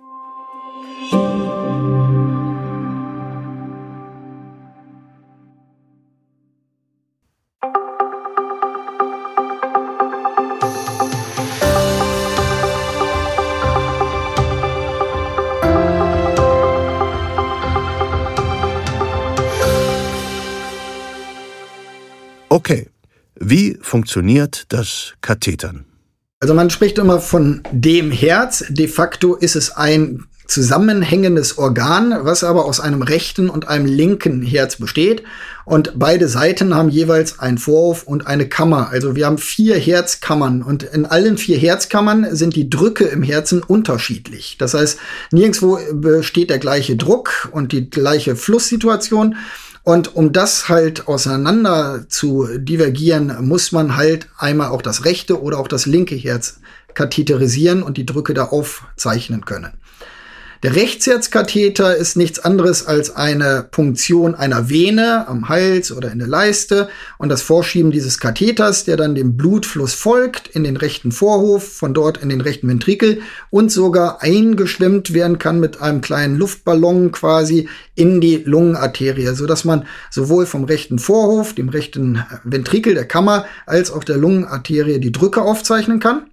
[22.56, 22.88] Okay,
[23.38, 25.84] wie funktioniert das Kathetern?
[26.40, 28.64] Also man spricht immer von dem Herz.
[28.70, 34.42] De facto ist es ein zusammenhängendes Organ, was aber aus einem rechten und einem linken
[34.42, 35.22] Herz besteht.
[35.64, 38.88] Und beide Seiten haben jeweils einen Vorhof und eine Kammer.
[38.90, 43.62] Also wir haben vier Herzkammern und in allen vier Herzkammern sind die Drücke im Herzen
[43.62, 44.56] unterschiedlich.
[44.58, 44.98] Das heißt,
[45.32, 49.36] nirgendwo besteht der gleiche Druck und die gleiche Flusssituation.
[49.82, 55.58] Und um das halt auseinander zu divergieren, muss man halt einmal auch das rechte oder
[55.58, 56.60] auch das linke Herz
[56.94, 59.72] katheterisieren und die Drücke da aufzeichnen können.
[60.62, 66.28] Der Rechtsherzkatheter ist nichts anderes als eine Punktion einer Vene am Hals oder in der
[66.28, 66.88] Leiste
[67.18, 71.92] und das Vorschieben dieses Katheters, der dann dem Blutfluss folgt in den rechten Vorhof, von
[71.92, 77.68] dort in den rechten Ventrikel und sogar eingeschwemmt werden kann mit einem kleinen Luftballon quasi
[77.94, 83.44] in die Lungenarterie, so dass man sowohl vom rechten Vorhof, dem rechten Ventrikel der Kammer,
[83.66, 86.30] als auch der Lungenarterie die Drücke aufzeichnen kann.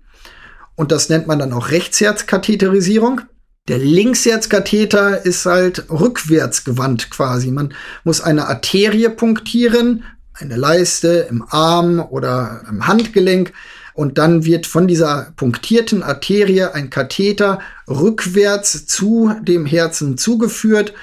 [0.75, 3.21] Und das nennt man dann auch Rechtsherzkatheterisierung.
[3.69, 7.49] Der Linksherzkatheter ist halt rückwärts gewandt quasi.
[7.49, 7.73] Man
[8.03, 13.53] muss eine Arterie punktieren, eine Leiste im Arm oder im Handgelenk.
[13.93, 20.93] Und dann wird von dieser punktierten Arterie ein Katheter rückwärts zu dem Herzen zugeführt,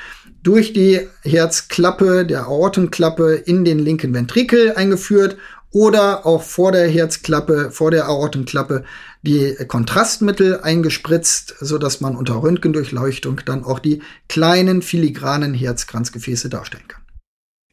[0.42, 5.38] durch die Herzklappe, der Aortenklappe in den linken Ventrikel eingeführt
[5.72, 8.84] oder auch vor der Herzklappe, vor der Aortenklappe
[9.22, 16.88] die Kontrastmittel eingespritzt, so dass man unter Röntgendurchleuchtung dann auch die kleinen filigranen Herzkranzgefäße darstellen
[16.88, 17.02] kann.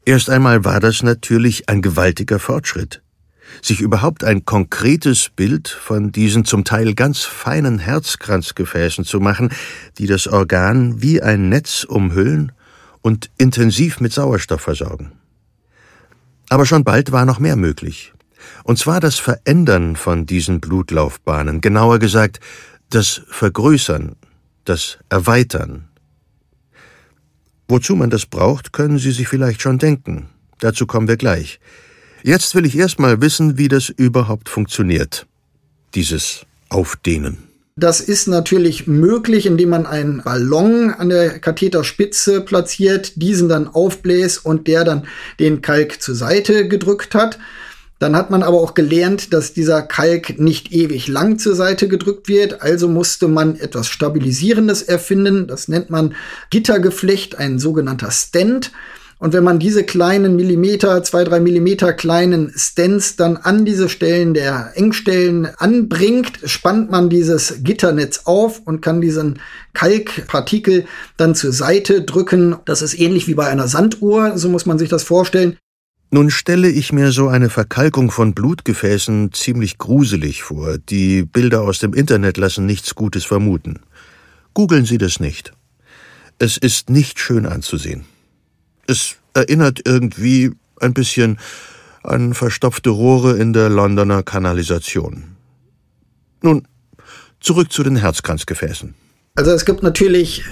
[0.06, 3.02] Erst einmal war das natürlich ein gewaltiger Fortschritt.
[3.62, 9.50] Sich überhaupt ein konkretes Bild von diesen zum Teil ganz feinen Herzkranzgefäßen zu machen,
[9.98, 12.52] die das Organ wie ein Netz umhüllen
[13.02, 15.14] und intensiv mit Sauerstoff versorgen.
[16.50, 18.14] Aber schon bald war noch mehr möglich.
[18.64, 22.40] Und zwar das Verändern von diesen Blutlaufbahnen, genauer gesagt
[22.90, 24.16] das Vergrößern,
[24.66, 25.90] das Erweitern.
[27.68, 30.30] Wozu man das braucht, können Sie sich vielleicht schon denken.
[30.60, 31.60] Dazu kommen wir gleich.
[32.24, 35.28] Jetzt will ich erst mal wissen, wie das überhaupt funktioniert.
[35.94, 37.47] Dieses Aufdehnen.
[37.80, 44.44] Das ist natürlich möglich, indem man einen Ballon an der Katheterspitze platziert, diesen dann aufbläst
[44.44, 45.06] und der dann
[45.40, 47.38] den Kalk zur Seite gedrückt hat.
[48.00, 52.28] Dann hat man aber auch gelernt, dass dieser Kalk nicht ewig lang zur Seite gedrückt
[52.28, 52.64] wird.
[52.64, 55.46] Also musste man etwas Stabilisierendes erfinden.
[55.46, 56.16] Das nennt man
[56.50, 58.72] Gittergeflecht, ein sogenannter Stent.
[59.20, 64.36] Und wenn man diese kleinen Millimeter, zwei, drei Millimeter kleinen Stents dann an diese Stellen
[64.36, 69.40] der Engstellen anbringt, spannt man dieses Gitternetz auf und kann diesen
[69.74, 70.86] Kalkpartikel
[71.18, 72.58] dann zur Seite drücken.
[72.66, 75.58] Das ist ähnlich wie bei einer Sanduhr, so muss man sich das vorstellen.
[76.10, 80.78] Nun stelle ich mir so eine Verkalkung von Blutgefäßen ziemlich gruselig vor.
[80.78, 83.82] Die Bilder aus dem Internet lassen nichts Gutes vermuten.
[84.54, 85.54] Googeln Sie das nicht.
[86.40, 88.06] Es ist nicht schön anzusehen.
[88.88, 91.38] Es erinnert irgendwie ein bisschen
[92.04, 95.36] an verstopfte Rohre in der Londoner Kanalisation.
[96.42, 96.68] Nun,
[97.40, 98.96] zurück zu den Herzkranzgefäßen.
[99.36, 100.44] Also es gibt natürlich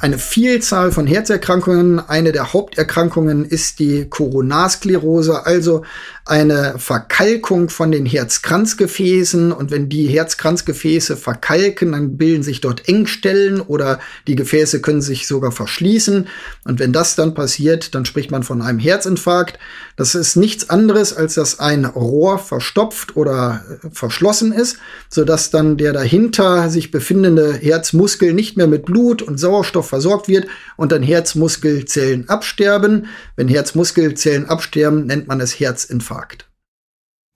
[0.00, 2.00] eine Vielzahl von Herzerkrankungen.
[2.00, 5.82] Eine der Haupterkrankungen ist die Koronarsklerose, also
[6.24, 9.52] eine Verkalkung von den Herzkranzgefäßen.
[9.52, 15.26] Und wenn die Herzkranzgefäße verkalken, dann bilden sich dort Engstellen oder die Gefäße können sich
[15.26, 16.28] sogar verschließen.
[16.64, 19.58] Und wenn das dann passiert, dann spricht man von einem Herzinfarkt.
[19.96, 24.78] Das ist nichts anderes, als dass ein Rohr verstopft oder äh, verschlossen ist,
[25.10, 30.46] sodass dann der dahinter sich befindende Herzmuskel nicht mehr mit Blut und Sauerstoff versorgt wird
[30.76, 33.08] und dann Herzmuskelzellen absterben.
[33.36, 36.48] Wenn Herzmuskelzellen absterben, nennt man es Herzinfarkt.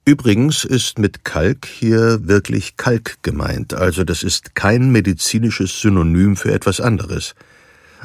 [0.07, 6.53] Übrigens ist mit Kalk hier wirklich Kalk gemeint, also das ist kein medizinisches Synonym für
[6.53, 7.35] etwas anderes.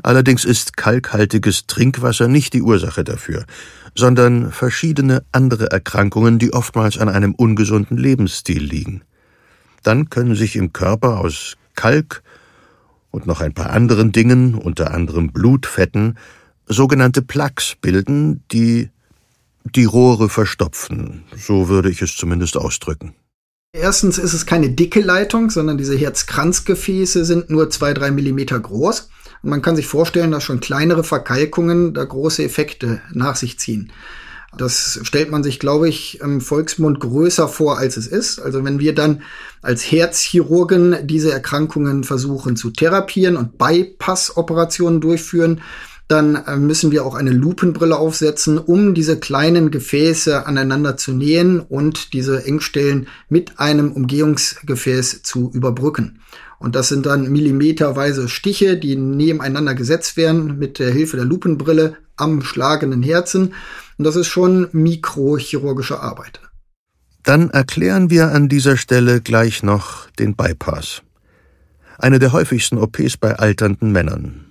[0.02, 3.46] Allerdings ist kalkhaltiges Trinkwasser nicht die Ursache dafür,
[3.96, 9.04] sondern verschiedene andere Erkrankungen, die oftmals an einem ungesunden Lebensstil liegen.
[9.84, 12.24] Dann können sich im Körper aus Kalk
[13.12, 16.18] und noch ein paar anderen Dingen, unter anderem Blutfetten,
[16.68, 18.90] sogenannte Plaques bilden, die
[19.64, 21.24] die Rohre verstopfen.
[21.36, 23.16] So würde ich es zumindest ausdrücken.
[23.72, 29.10] Erstens ist es keine dicke Leitung, sondern diese Herzkranzgefäße sind nur zwei, drei Millimeter groß.
[29.44, 33.92] Und man kann sich vorstellen, dass schon kleinere Verkalkungen da große Effekte nach sich ziehen.
[34.58, 38.40] Das stellt man sich, glaube ich, im Volksmund größer vor, als es ist.
[38.40, 39.22] Also wenn wir dann
[39.62, 45.62] als Herzchirurgen diese Erkrankungen versuchen zu therapieren und Bypass-Operationen durchführen,
[46.10, 51.60] dann äh, müssen wir auch eine Lupenbrille aufsetzen, um diese kleinen Gefäße aneinander zu nähen
[51.60, 56.20] und diese Engstellen mit einem Umgehungsgefäß zu überbrücken.
[56.58, 61.96] Und das sind dann millimeterweise Stiche, die nebeneinander gesetzt werden mit der Hilfe der Lupenbrille
[62.18, 63.54] am schlagenden Herzen.
[64.00, 66.40] Und das ist schon mikrochirurgische Arbeit.
[67.24, 71.02] Dann erklären wir an dieser Stelle gleich noch den Bypass.
[71.98, 74.46] Eine der häufigsten OPs bei alternden Männern.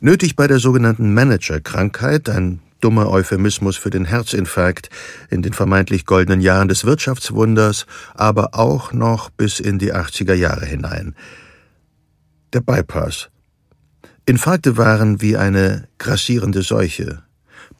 [0.00, 4.90] Nötig bei der sogenannten Managerkrankheit, ein dummer Euphemismus für den Herzinfarkt
[5.30, 10.66] in den vermeintlich goldenen Jahren des Wirtschaftswunders, aber auch noch bis in die 80er Jahre
[10.66, 11.14] hinein.
[12.52, 13.30] Der Bypass.
[14.26, 17.22] Infarkte waren wie eine grassierende Seuche.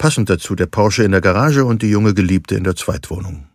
[0.03, 3.46] Passend dazu der Porsche in der Garage und die junge Geliebte in der Zweitwohnung.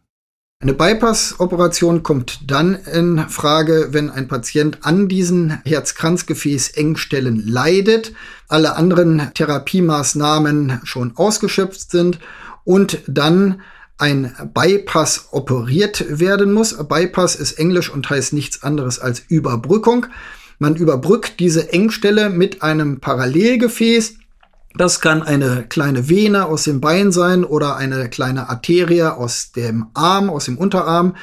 [0.62, 8.14] Eine Bypass-Operation kommt dann in Frage, wenn ein Patient an diesen Herzkranzgefäß-Engstellen leidet,
[8.48, 12.20] alle anderen Therapiemaßnahmen schon ausgeschöpft sind
[12.64, 13.62] und dann
[13.98, 16.78] ein Bypass operiert werden muss.
[16.88, 20.06] Bypass ist Englisch und heißt nichts anderes als Überbrückung.
[20.60, 24.20] Man überbrückt diese Engstelle mit einem Parallelgefäß
[24.78, 29.88] das kann eine kleine Vene aus dem Bein sein oder eine kleine Arterie aus dem
[29.94, 31.16] Arm, aus dem Unterarm.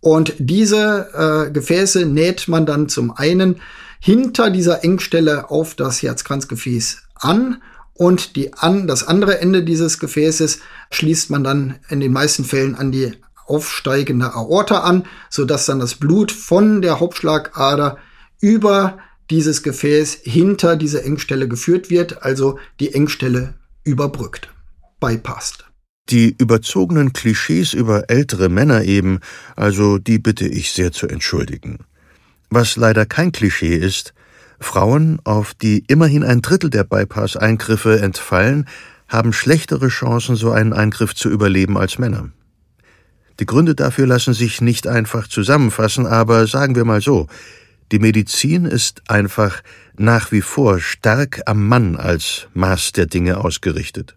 [0.00, 3.60] Und diese äh, Gefäße näht man dann zum einen
[4.00, 7.62] hinter dieser Engstelle auf das Herzkranzgefäß an
[7.94, 10.58] und die an, das andere Ende dieses Gefäßes
[10.90, 13.12] schließt man dann in den meisten Fällen an die
[13.46, 17.98] aufsteigende Aorta an, so dass dann das Blut von der Hauptschlagader
[18.40, 18.98] über
[19.30, 23.54] dieses Gefäß hinter diese Engstelle geführt wird, also die Engstelle
[23.84, 24.52] überbrückt,
[25.00, 25.64] bypasst.
[26.10, 29.20] Die überzogenen Klischees über ältere Männer eben,
[29.56, 31.78] also die bitte ich sehr zu entschuldigen.
[32.50, 34.12] Was leider kein Klischee ist,
[34.60, 38.66] Frauen, auf die immerhin ein Drittel der Bypass-Eingriffe entfallen,
[39.08, 42.30] haben schlechtere Chancen, so einen Eingriff zu überleben als Männer.
[43.40, 47.26] Die Gründe dafür lassen sich nicht einfach zusammenfassen, aber sagen wir mal so,
[47.94, 49.62] die Medizin ist einfach
[49.96, 54.16] nach wie vor stark am Mann als Maß der Dinge ausgerichtet.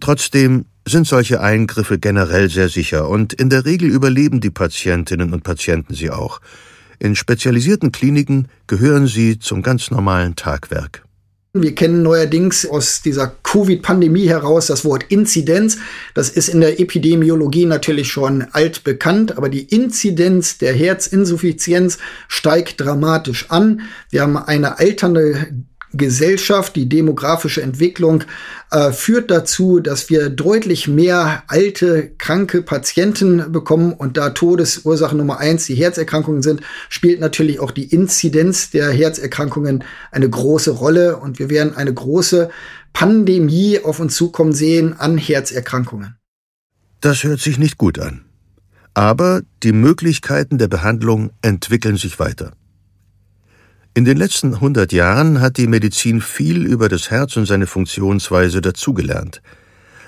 [0.00, 5.44] Trotzdem sind solche Eingriffe generell sehr sicher und in der Regel überleben die Patientinnen und
[5.44, 6.40] Patienten sie auch.
[6.98, 11.04] In spezialisierten Kliniken gehören sie zum ganz normalen Tagwerk.
[11.52, 15.78] Wir kennen neuerdings aus dieser Covid-Pandemie heraus das Wort Inzidenz.
[16.14, 21.98] Das ist in der Epidemiologie natürlich schon altbekannt, aber die Inzidenz der Herzinsuffizienz
[22.28, 23.80] steigt dramatisch an.
[24.10, 25.48] Wir haben eine alternde
[25.92, 28.24] Gesellschaft, die demografische Entwicklung
[28.70, 35.38] äh, führt dazu, dass wir deutlich mehr alte, kranke Patienten bekommen und da Todesursache Nummer
[35.38, 39.82] eins die Herzerkrankungen sind, spielt natürlich auch die Inzidenz der Herzerkrankungen
[40.12, 42.50] eine große Rolle und wir werden eine große
[42.92, 46.16] Pandemie auf uns zukommen sehen an Herzerkrankungen.
[47.00, 48.24] Das hört sich nicht gut an.
[48.94, 52.52] Aber die Möglichkeiten der Behandlung entwickeln sich weiter.
[54.00, 58.62] In den letzten 100 Jahren hat die Medizin viel über das Herz und seine Funktionsweise
[58.62, 59.42] dazugelernt.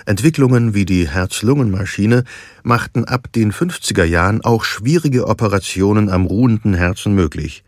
[0.07, 2.25] Entwicklungen wie die Herz-Lungen-Maschine
[2.63, 7.65] machten ab den 50er Jahren auch schwierige Operationen am ruhenden Herzen möglich.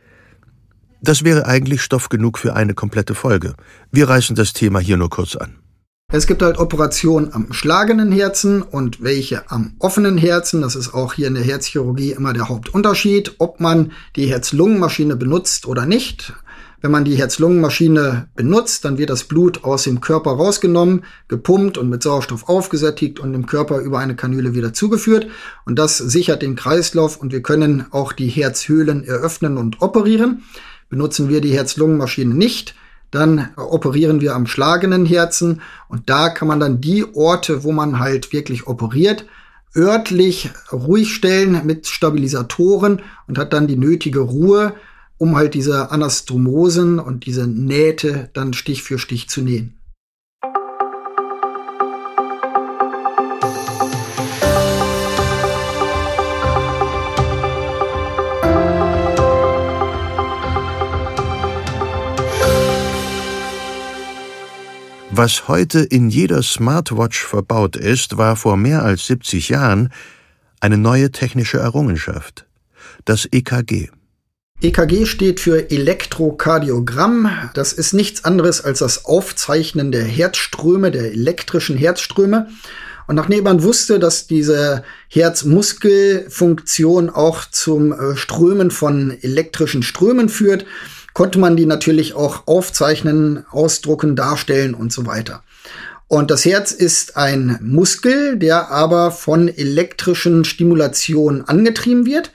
[1.02, 3.52] Das wäre eigentlich Stoff genug für eine komplette Folge.
[3.92, 5.56] Wir reißen das Thema hier nur kurz an.
[6.16, 10.62] Es gibt halt Operationen am schlagenden Herzen und welche am offenen Herzen.
[10.62, 15.66] Das ist auch hier in der Herzchirurgie immer der Hauptunterschied, ob man die Herz-Lungen-Maschine benutzt
[15.66, 16.32] oder nicht.
[16.80, 21.90] Wenn man die Herz-Lungen-Maschine benutzt, dann wird das Blut aus dem Körper rausgenommen, gepumpt und
[21.90, 25.26] mit Sauerstoff aufgesättigt und dem Körper über eine Kanüle wieder zugeführt.
[25.66, 30.44] Und das sichert den Kreislauf und wir können auch die Herzhöhlen eröffnen und operieren.
[30.88, 32.76] Benutzen wir die Herz-Lungen-Maschine nicht,
[33.14, 38.00] dann operieren wir am schlagenden Herzen und da kann man dann die Orte, wo man
[38.00, 39.24] halt wirklich operiert,
[39.76, 44.74] örtlich ruhig stellen mit Stabilisatoren und hat dann die nötige Ruhe,
[45.16, 49.78] um halt diese Anastomosen und diese Nähte dann Stich für Stich zu nähen.
[65.16, 69.92] Was heute in jeder Smartwatch verbaut ist, war vor mehr als 70 Jahren
[70.58, 72.46] eine neue technische Errungenschaft.
[73.04, 73.90] Das EKG.
[74.60, 77.30] EKG steht für Elektrokardiogramm.
[77.54, 82.48] Das ist nichts anderes als das Aufzeichnen der Herzströme, der elektrischen Herzströme.
[83.06, 90.66] Und nachdem man wusste, dass diese Herzmuskelfunktion auch zum äh, Strömen von elektrischen Strömen führt,
[91.14, 95.42] konnte man die natürlich auch aufzeichnen, ausdrucken, darstellen und so weiter.
[96.08, 102.32] Und das Herz ist ein Muskel, der aber von elektrischen Stimulationen angetrieben wird.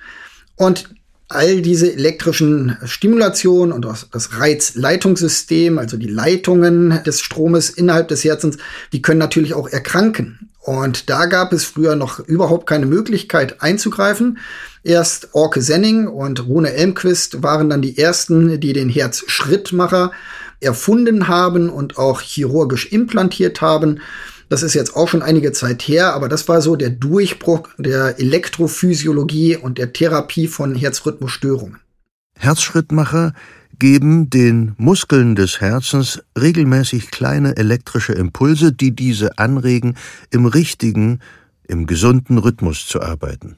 [0.55, 0.89] Und
[1.27, 8.57] all diese elektrischen Stimulationen und das Reizleitungssystem, also die Leitungen des Stromes innerhalb des Herzens,
[8.91, 10.48] die können natürlich auch erkranken.
[10.59, 14.39] Und da gab es früher noch überhaupt keine Möglichkeit einzugreifen.
[14.83, 20.11] Erst Orke Senning und Rune Elmquist waren dann die ersten, die den Herzschrittmacher
[20.59, 24.01] erfunden haben und auch chirurgisch implantiert haben.
[24.49, 28.19] Das ist jetzt auch schon einige Zeit her, aber das war so der Durchbruch der
[28.19, 31.77] Elektrophysiologie und der Therapie von Herzrhythmusstörungen.
[32.35, 33.33] Herzschrittmacher
[33.79, 39.95] geben den Muskeln des Herzens regelmäßig kleine elektrische Impulse, die diese anregen,
[40.29, 41.19] im richtigen,
[41.67, 43.55] im gesunden Rhythmus zu arbeiten.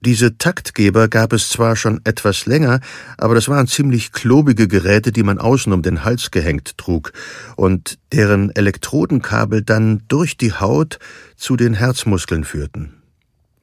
[0.00, 2.80] Diese Taktgeber gab es zwar schon etwas länger,
[3.16, 7.12] aber das waren ziemlich klobige Geräte, die man außen um den Hals gehängt trug
[7.56, 11.00] und deren Elektrodenkabel dann durch die Haut
[11.34, 13.02] zu den Herzmuskeln führten.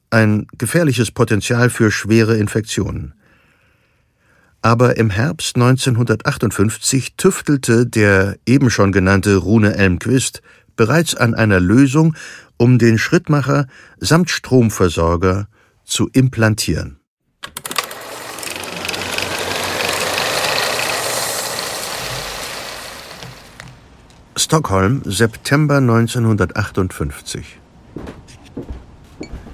[0.10, 3.14] Ein gefährliches Potenzial für schwere Infektionen.
[4.66, 10.42] Aber im Herbst 1958 tüftelte der eben schon genannte Rune Elmquist
[10.76, 12.16] bereits an einer Lösung,
[12.58, 13.68] um den Schrittmacher
[14.00, 15.48] samt Stromversorger
[15.84, 16.98] zu implantieren.
[24.36, 27.60] Stockholm, September 1958.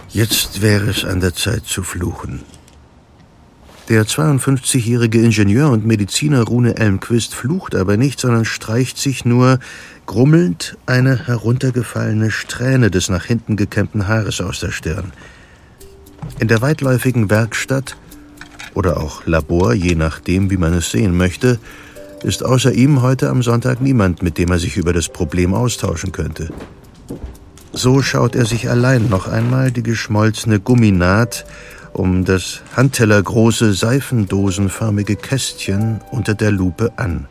[0.08, 2.61] Jetzt wäre es an der Zeit zu fluchen.
[3.92, 9.60] Der 52-jährige Ingenieur und Mediziner Rune Elmquist flucht aber nicht, sondern streicht sich nur
[10.06, 15.12] grummelnd eine heruntergefallene Strähne des nach hinten gekämmten Haares aus der Stirn.
[16.40, 17.98] In der weitläufigen Werkstatt
[18.76, 21.60] oder auch Labor, je nachdem, wie man es sehen möchte,
[22.24, 26.14] ist außer ihm heute am Sonntag niemand, mit dem er sich über das Problem austauschen
[26.14, 26.48] könnte.
[27.74, 31.46] So schaut er sich allein noch einmal die geschmolzene Gumminaht
[31.94, 37.28] um das handtellergroße seifendosenförmige Kästchen unter der Lupe an.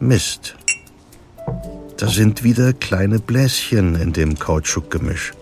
[0.00, 0.56] Mist.
[1.96, 5.32] Da sind wieder kleine Bläschen in dem Kautschukgemisch.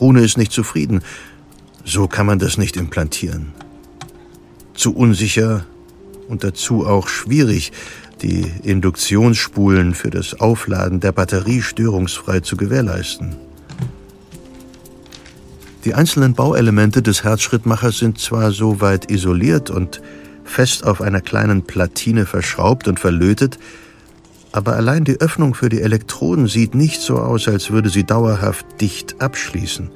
[0.00, 1.02] Rune ist nicht zufrieden.
[1.84, 3.52] So kann man das nicht implantieren.
[4.74, 5.64] Zu unsicher
[6.28, 7.72] und dazu auch schwierig,
[8.22, 13.36] die Induktionsspulen für das Aufladen der Batterie störungsfrei zu gewährleisten.
[15.84, 20.00] Die einzelnen Bauelemente des Herzschrittmachers sind zwar so weit isoliert und
[20.42, 23.58] fest auf einer kleinen Platine verschraubt und verlötet,
[24.50, 28.64] aber allein die Öffnung für die Elektroden sieht nicht so aus, als würde sie dauerhaft
[28.80, 29.90] dicht abschließen.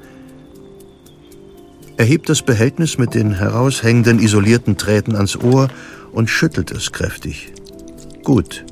[1.97, 5.69] Er hebt das Behältnis mit den heraushängenden isolierten Drähten ans Ohr
[6.11, 7.51] und schüttelt es kräftig.
[8.23, 8.63] Gut.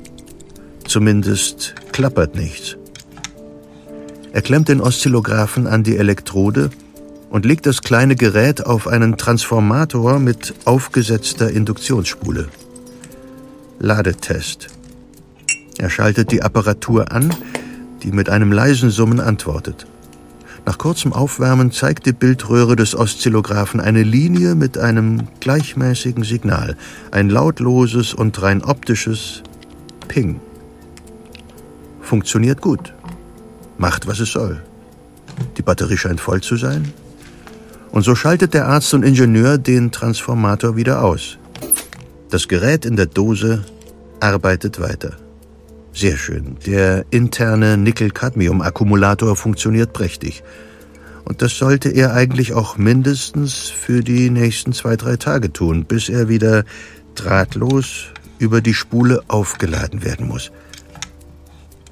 [0.86, 2.76] Zumindest klappert nichts.
[4.32, 6.70] Er klemmt den Oszillographen an die Elektrode
[7.30, 12.48] und legt das kleine Gerät auf einen Transformator mit aufgesetzter Induktionsspule.
[13.78, 14.68] Ladetest.
[15.78, 17.34] Er schaltet die Apparatur an,
[18.02, 19.86] die mit einem leisen Summen antwortet.
[20.66, 26.76] Nach kurzem Aufwärmen zeigt die Bildröhre des Oszillographen eine Linie mit einem gleichmäßigen Signal,
[27.10, 29.42] ein lautloses und rein optisches
[30.08, 30.40] Ping.
[32.02, 32.92] Funktioniert gut.
[33.78, 34.62] Macht, was es soll.
[35.56, 36.92] Die Batterie scheint voll zu sein.
[37.90, 41.38] Und so schaltet der Arzt und Ingenieur den Transformator wieder aus.
[42.30, 43.64] Das Gerät in der Dose
[44.20, 45.16] arbeitet weiter.
[45.92, 46.56] Sehr schön.
[46.66, 50.42] Der interne Nickel-Cadmium-Akkumulator funktioniert prächtig.
[51.24, 56.08] Und das sollte er eigentlich auch mindestens für die nächsten zwei, drei Tage tun, bis
[56.08, 56.64] er wieder
[57.14, 58.06] drahtlos
[58.38, 60.52] über die Spule aufgeladen werden muss.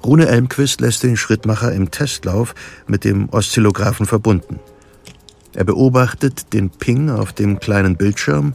[0.03, 2.55] Rune Elmquist lässt den Schrittmacher im Testlauf
[2.87, 4.59] mit dem Oszillographen verbunden.
[5.57, 8.53] Er beobachtet den Ping auf dem kleinen Bildschirm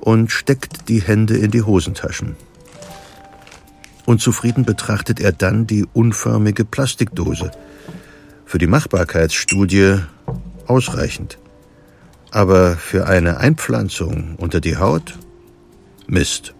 [0.00, 2.36] und steckt die Hände in die Hosentaschen.
[4.04, 7.52] Unzufrieden betrachtet er dann die unförmige Plastikdose.
[8.44, 10.00] Für die Machbarkeitsstudie
[10.66, 11.38] ausreichend.
[12.32, 15.14] Aber für eine Einpflanzung unter die Haut?
[16.06, 16.52] Mist.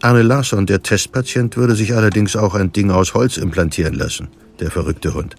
[0.00, 4.28] Arne Larsson, der Testpatient, würde sich allerdings auch ein Ding aus Holz implantieren lassen,
[4.60, 5.36] der verrückte Hund.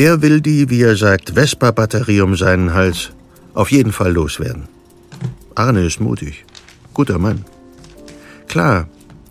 [0.00, 3.10] Er will die, wie er sagt, Vespa-Batterie um seinen Hals
[3.52, 4.62] auf jeden Fall loswerden.
[5.54, 6.46] Arne ist mutig.
[6.94, 7.44] Guter Mann.
[8.48, 8.88] Klar,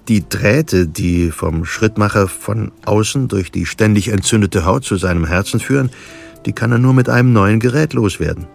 [0.07, 5.59] die Drähte, die vom Schrittmacher von außen durch die ständig entzündete Haut zu seinem Herzen
[5.59, 5.89] führen,
[6.45, 8.45] die kann er nur mit einem neuen Gerät loswerden.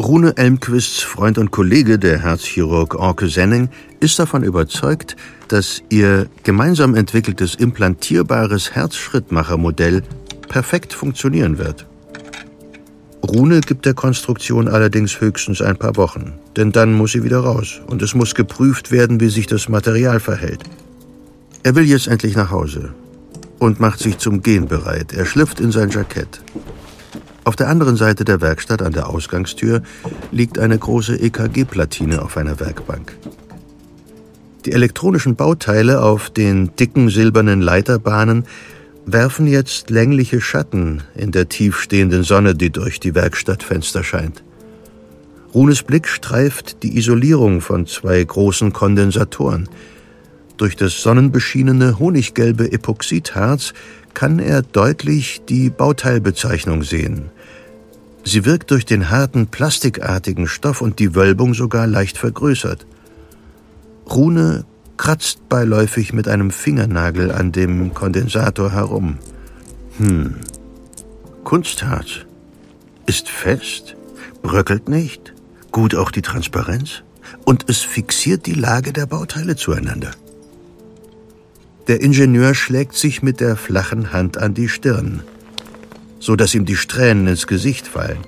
[0.00, 3.68] Rune Elmquists Freund und Kollege, der Herzchirurg Orke Senning,
[4.00, 5.16] ist davon überzeugt,
[5.48, 10.02] dass ihr gemeinsam entwickeltes implantierbares Herzschrittmachermodell
[10.54, 11.84] perfekt funktionieren wird.
[13.24, 17.80] Rune gibt der Konstruktion allerdings höchstens ein paar Wochen, denn dann muss sie wieder raus
[17.88, 20.62] und es muss geprüft werden, wie sich das Material verhält.
[21.64, 22.94] Er will jetzt endlich nach Hause
[23.58, 25.12] und macht sich zum Gehen bereit.
[25.12, 26.40] Er schlüpft in sein Jackett.
[27.42, 29.82] Auf der anderen Seite der Werkstatt an der Ausgangstür
[30.30, 33.12] liegt eine große EKG-Platine auf einer Werkbank.
[34.66, 38.44] Die elektronischen Bauteile auf den dicken silbernen Leiterbahnen
[39.06, 44.42] werfen jetzt längliche Schatten in der tiefstehenden Sonne, die durch die Werkstattfenster scheint.
[45.54, 49.68] Runes Blick streift die Isolierung von zwei großen Kondensatoren.
[50.56, 53.72] Durch das sonnenbeschienene honiggelbe Epoxidharz
[54.14, 57.30] kann er deutlich die Bauteilbezeichnung sehen.
[58.24, 62.86] Sie wirkt durch den harten, plastikartigen Stoff und die Wölbung sogar leicht vergrößert.
[64.10, 64.64] Rune
[64.96, 69.18] kratzt beiläufig mit einem Fingernagel an dem Kondensator herum.
[69.98, 70.36] Hm.
[71.44, 72.26] Kunstharz.
[73.06, 73.96] Ist fest,
[74.42, 75.34] bröckelt nicht,
[75.72, 77.02] gut auch die Transparenz
[77.44, 80.10] und es fixiert die Lage der Bauteile zueinander.
[81.86, 85.22] Der Ingenieur schlägt sich mit der flachen Hand an die Stirn,
[86.18, 88.18] so dass ihm die Strähnen ins Gesicht fallen.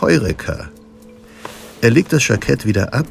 [0.00, 0.70] Heureka!
[1.80, 3.06] Er legt das Jackett wieder ab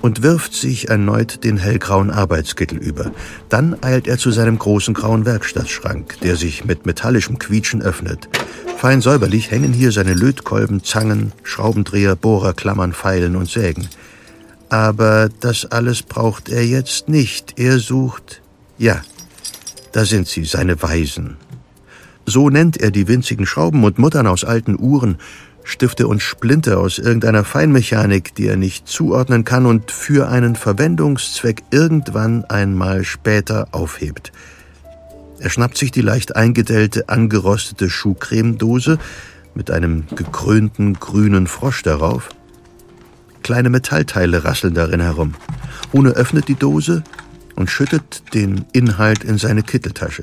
[0.00, 3.10] und wirft sich erneut den hellgrauen Arbeitskittel über.
[3.48, 8.28] Dann eilt er zu seinem großen grauen Werkstattschrank, der sich mit metallischem Quietschen öffnet.
[8.76, 13.88] Fein säuberlich hängen hier seine Lötkolben, Zangen, Schraubendreher, Bohrer, Klammern, Pfeilen und Sägen.
[14.68, 17.58] Aber das alles braucht er jetzt nicht.
[17.58, 18.42] Er sucht,
[18.76, 19.02] ja,
[19.92, 21.36] da sind sie, seine Weisen.
[22.26, 25.16] So nennt er die winzigen Schrauben und Muttern aus alten Uhren,
[25.68, 31.62] Stifte und Splinte aus irgendeiner Feinmechanik, die er nicht zuordnen kann und für einen Verwendungszweck
[31.70, 34.32] irgendwann einmal später aufhebt.
[35.38, 38.98] Er schnappt sich die leicht eingedellte, angerostete Schuhcremedose
[39.54, 42.30] mit einem gekrönten grünen Frosch darauf.
[43.42, 45.34] Kleine Metallteile rasseln darin herum.
[45.92, 47.04] Rune öffnet die Dose
[47.56, 50.22] und schüttet den Inhalt in seine Kitteltasche.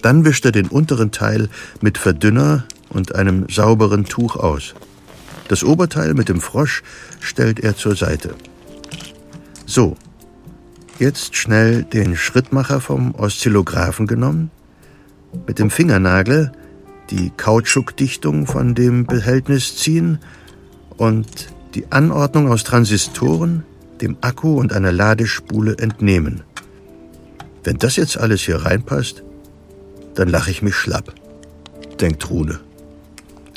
[0.00, 1.50] Dann wischt er den unteren Teil
[1.82, 4.74] mit Verdünner und einem sauberen Tuch aus.
[5.48, 6.82] Das Oberteil mit dem Frosch
[7.20, 8.34] stellt er zur Seite.
[9.66, 9.96] So,
[10.98, 14.50] jetzt schnell den Schrittmacher vom Oszillographen genommen,
[15.46, 16.52] mit dem Fingernagel
[17.10, 20.18] die Kautschukdichtung von dem Behältnis ziehen
[20.96, 23.64] und die Anordnung aus Transistoren,
[24.00, 26.42] dem Akku und einer Ladespule entnehmen.
[27.64, 29.22] Wenn das jetzt alles hier reinpasst,
[30.14, 31.14] dann lache ich mich schlapp,
[32.00, 32.60] denkt Rune.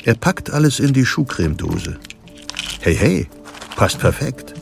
[0.04, 1.98] Er packt alles in die Schuhcremedose.
[2.80, 3.28] Hey, hey,
[3.76, 4.54] passt perfekt.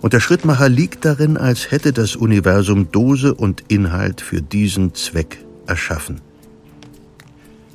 [0.00, 5.44] Und der Schrittmacher liegt darin, als hätte das Universum Dose und Inhalt für diesen Zweck
[5.66, 6.20] erschaffen.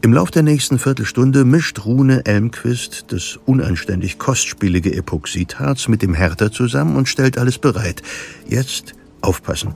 [0.01, 6.51] Im Lauf der nächsten Viertelstunde mischt Rune Elmquist das unanständig kostspielige Epoxidharz mit dem Härter
[6.51, 8.01] zusammen und stellt alles bereit.
[8.45, 9.75] Jetzt aufpassen.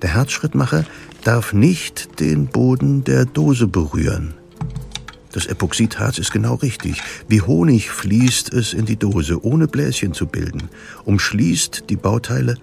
[0.00, 0.86] Der Herzschrittmacher
[1.24, 4.32] darf nicht den Boden der Dose berühren.
[5.36, 7.02] Das Epoxidharz ist genau richtig.
[7.28, 10.70] Wie Honig fließt es in die Dose, ohne Bläschen zu bilden,
[11.04, 12.54] umschließt die Bauteile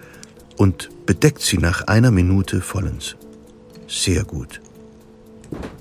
[0.58, 3.16] und bedeckt sie nach einer Minute vollends.
[3.88, 4.60] Sehr gut.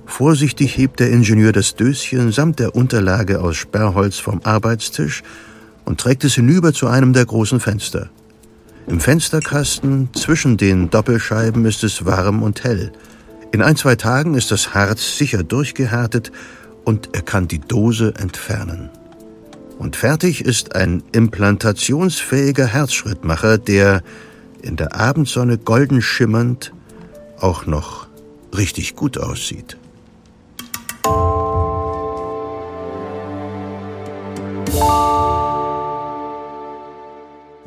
[0.05, 5.23] Vorsichtig hebt der Ingenieur das Döschen samt der Unterlage aus Sperrholz vom Arbeitstisch
[5.87, 8.11] und trägt es hinüber zu einem der großen Fenster.
[8.87, 12.93] Im Fensterkasten zwischen den Doppelscheiben ist es warm und hell.
[13.51, 16.33] In ein, zwei Tagen ist das Harz sicher durchgehärtet
[16.85, 18.91] und er kann die Dose entfernen.
[19.79, 24.03] Und fertig ist ein implantationsfähiger Herzschrittmacher, der
[24.63, 26.73] in der Abendsonne golden schimmernd
[27.41, 28.07] auch noch
[28.57, 29.77] richtig gut aussieht.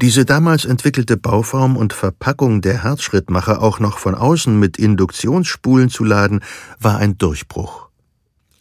[0.02, 6.04] Diese damals entwickelte Bauform und Verpackung der Herzschrittmacher auch noch von außen mit Induktionsspulen zu
[6.04, 6.42] laden,
[6.80, 7.85] war ein Durchbruch.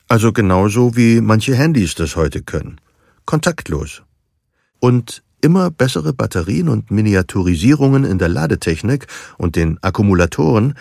[0.09, 2.81] Also genauso wie manche Handys das heute können.
[3.25, 4.03] Kontaktlos.
[4.81, 9.07] Und immer bessere Batterien und Miniaturisierungen in der Ladetechnik
[9.39, 10.75] und den Akkumulatoren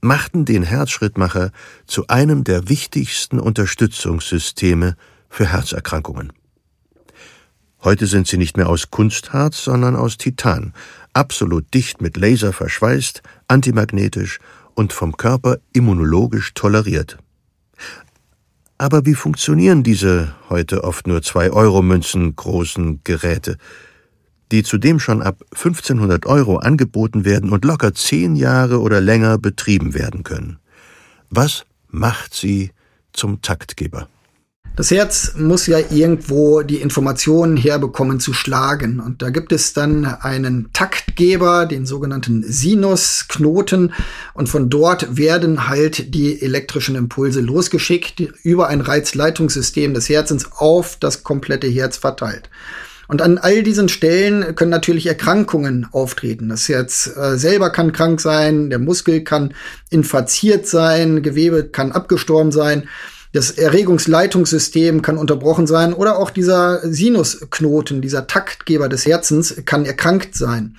[0.00, 1.50] machten den Herzschrittmacher
[1.86, 4.96] zu einem der wichtigsten Unterstützungssysteme
[5.28, 6.32] für Herzerkrankungen.
[7.82, 10.72] Heute sind sie nicht mehr aus Kunstharz, sondern aus Titan,
[11.12, 14.40] absolut dicht mit Laser verschweißt, antimagnetisch
[14.74, 17.18] und vom Körper immunologisch toleriert.
[18.78, 23.58] Aber wie funktionieren diese heute oft nur zwei Euro Münzen großen Geräte,
[24.52, 29.94] die zudem schon ab 1500 Euro angeboten werden und locker zehn Jahre oder länger betrieben
[29.94, 30.60] werden können?
[31.28, 32.70] Was macht sie
[33.12, 34.08] zum Taktgeber?
[34.78, 39.00] Das Herz muss ja irgendwo die Informationen herbekommen zu schlagen.
[39.00, 43.92] Und da gibt es dann einen Taktgeber, den sogenannten Sinusknoten.
[44.34, 50.96] Und von dort werden halt die elektrischen Impulse losgeschickt über ein Reizleitungssystem des Herzens auf
[51.00, 52.48] das komplette Herz verteilt.
[53.08, 56.50] Und an all diesen Stellen können natürlich Erkrankungen auftreten.
[56.50, 59.54] Das Herz äh, selber kann krank sein, der Muskel kann
[59.90, 62.88] infiziert sein, Gewebe kann abgestorben sein.
[63.32, 70.34] Das Erregungsleitungssystem kann unterbrochen sein oder auch dieser Sinusknoten, dieser Taktgeber des Herzens kann erkrankt
[70.34, 70.76] sein.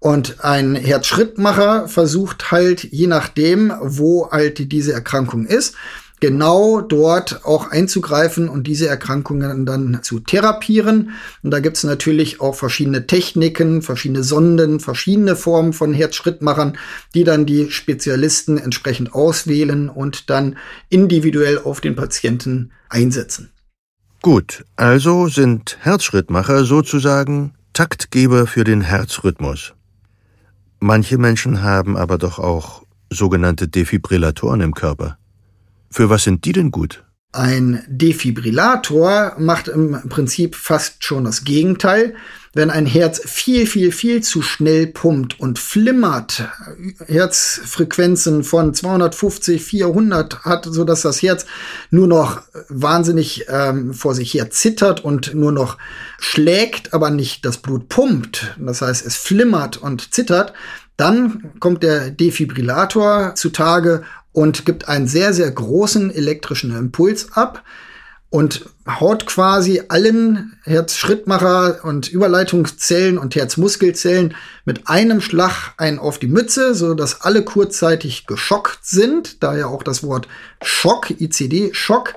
[0.00, 5.76] Und ein Herzschrittmacher versucht halt, je nachdem, wo halt diese Erkrankung ist,
[6.22, 11.10] genau dort auch einzugreifen und diese Erkrankungen dann zu therapieren.
[11.42, 16.78] Und da gibt es natürlich auch verschiedene Techniken, verschiedene Sonden, verschiedene Formen von Herzschrittmachern,
[17.12, 20.56] die dann die Spezialisten entsprechend auswählen und dann
[20.90, 23.50] individuell auf den Patienten einsetzen.
[24.22, 29.74] Gut, also sind Herzschrittmacher sozusagen Taktgeber für den Herzrhythmus.
[30.78, 35.18] Manche Menschen haben aber doch auch sogenannte Defibrillatoren im Körper.
[35.92, 37.04] Für was sind die denn gut?
[37.32, 42.14] Ein Defibrillator macht im Prinzip fast schon das Gegenteil.
[42.54, 46.44] Wenn ein Herz viel, viel, viel zu schnell pumpt und flimmert,
[47.06, 51.46] Herzfrequenzen von 250, 400 hat, so dass das Herz
[51.90, 55.78] nur noch wahnsinnig ähm, vor sich her zittert und nur noch
[56.18, 58.54] schlägt, aber nicht das Blut pumpt.
[58.58, 60.52] Das heißt, es flimmert und zittert.
[60.98, 64.02] Dann kommt der Defibrillator zutage
[64.32, 67.62] und gibt einen sehr, sehr großen elektrischen Impuls ab
[68.32, 76.28] und haut quasi allen Herzschrittmacher und Überleitungszellen und Herzmuskelzellen mit einem Schlag einen auf die
[76.28, 79.42] Mütze, so dass alle kurzzeitig geschockt sind.
[79.42, 80.28] Daher auch das Wort
[80.62, 82.14] Schock, ICD, Schock,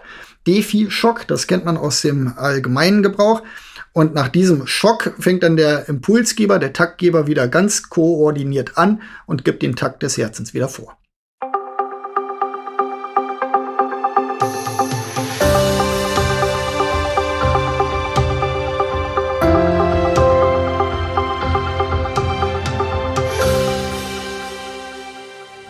[0.48, 3.44] Defi-Schock, das kennt man aus dem allgemeinen Gebrauch.
[3.92, 9.44] Und nach diesem Schock fängt dann der Impulsgeber, der Taktgeber wieder ganz koordiniert an und
[9.44, 10.98] gibt den Takt des Herzens wieder vor.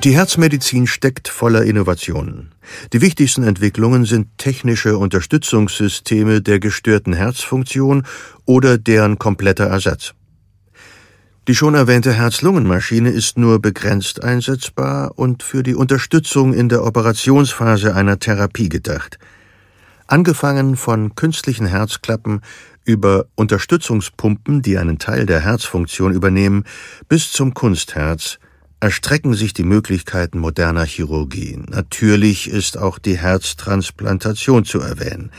[0.05, 2.51] Die Herzmedizin steckt voller Innovationen.
[2.93, 8.05] Die wichtigsten Entwicklungen sind technische Unterstützungssysteme der gestörten Herzfunktion
[8.45, 10.13] oder deren kompletter Ersatz.
[11.47, 17.95] Die schon erwähnte Herz-Lungen-Maschine ist nur begrenzt einsetzbar und für die Unterstützung in der Operationsphase
[17.95, 19.17] einer Therapie gedacht.
[20.05, 22.41] Angefangen von künstlichen Herzklappen
[22.83, 26.65] über Unterstützungspumpen, die einen Teil der Herzfunktion übernehmen,
[27.09, 28.37] bis zum Kunstherz
[28.79, 31.59] erstrecken sich die Möglichkeiten moderner Chirurgie.
[31.69, 35.31] Natürlich ist auch die Herztransplantation zu erwähnen,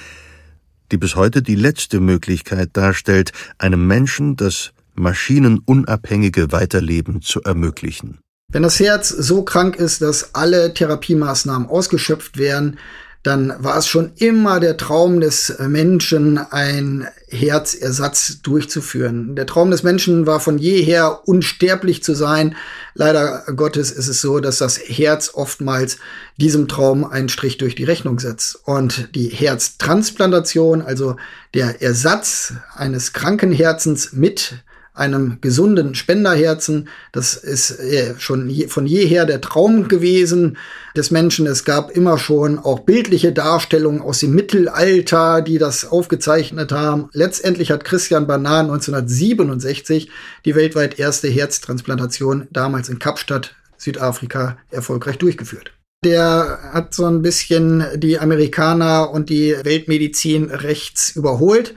[0.92, 8.18] die bis heute die letzte Möglichkeit darstellt, einem Menschen das maschinenunabhängige Weiterleben zu ermöglichen.
[8.48, 12.78] Wenn das Herz so krank ist, dass alle Therapiemaßnahmen ausgeschöpft werden,
[13.22, 19.34] dann war es schon immer der Traum des Menschen, ein Herzersatz durchzuführen.
[19.34, 22.54] Der Traum des Menschen war von jeher unsterblich zu sein.
[22.94, 25.98] Leider Gottes ist es so, dass das Herz oftmals
[26.36, 28.60] diesem Traum einen Strich durch die Rechnung setzt.
[28.64, 31.16] Und die Herztransplantation, also
[31.52, 34.54] der Ersatz eines kranken Herzens mit
[34.96, 36.88] einem gesunden Spenderherzen.
[37.12, 40.56] Das ist äh, schon von jeher der Traum gewesen
[40.96, 41.46] des Menschen.
[41.46, 47.10] Es gab immer schon auch bildliche Darstellungen aus dem Mittelalter, die das aufgezeichnet haben.
[47.12, 50.10] Letztendlich hat Christian Banan 1967
[50.44, 55.72] die weltweit erste Herztransplantation damals in Kapstadt, Südafrika, erfolgreich durchgeführt.
[56.04, 61.74] Der hat so ein bisschen die Amerikaner und die Weltmedizin rechts überholt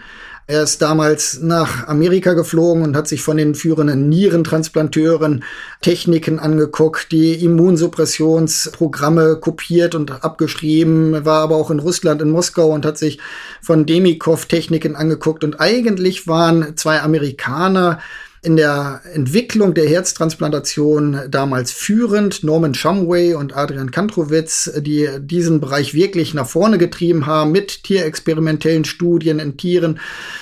[0.49, 5.43] Er ist damals nach Amerika geflogen und hat sich von den führenden Nierentransplanteuren
[5.79, 12.83] Techniken angeguckt, die Immunsuppressionsprogramme kopiert und abgeschrieben, war aber auch in Russland, in Moskau und
[12.83, 13.19] hat sich
[13.61, 15.43] von Demikov Techniken angeguckt.
[15.43, 17.99] Und eigentlich waren zwei Amerikaner
[18.41, 22.43] in der Entwicklung der Herztransplantation damals führend.
[22.43, 28.85] Norman Shumway und Adrian Kantrowitz, die diesen Bereich wirklich nach vorne getrieben haben, mit tierexperimentellen
[28.85, 29.99] Studien in Tieren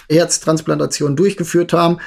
[0.09, 1.97] Herztransplantation durchgeführt haben.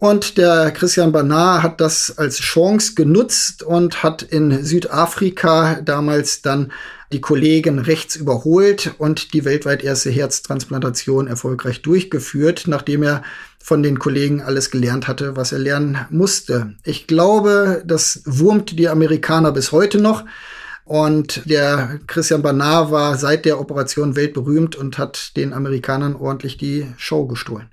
[0.00, 6.72] Und der Christian Barnard hat das als Chance genutzt und hat in Südafrika damals dann
[7.12, 13.22] die Kollegen rechts überholt und die weltweit erste Herztransplantation erfolgreich durchgeführt, nachdem er
[13.62, 16.74] von den Kollegen alles gelernt hatte, was er lernen musste.
[16.84, 20.24] Ich glaube, das wurmt die Amerikaner bis heute noch.
[20.84, 26.86] Und der Christian Barnard war seit der Operation weltberühmt und hat den Amerikanern ordentlich die
[26.96, 27.70] Show gestohlen.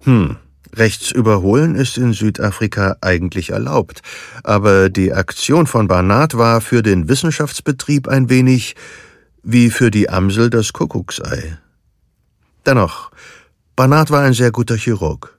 [0.00, 0.36] Hm.
[0.74, 4.00] Rechts überholen ist in Südafrika eigentlich erlaubt,
[4.42, 8.74] aber die Aktion von Barnard war für den Wissenschaftsbetrieb ein wenig
[9.42, 11.58] wie für die Amsel das Kuckucksei.
[12.64, 13.10] Dennoch,
[13.76, 15.38] Barnard war ein sehr guter Chirurg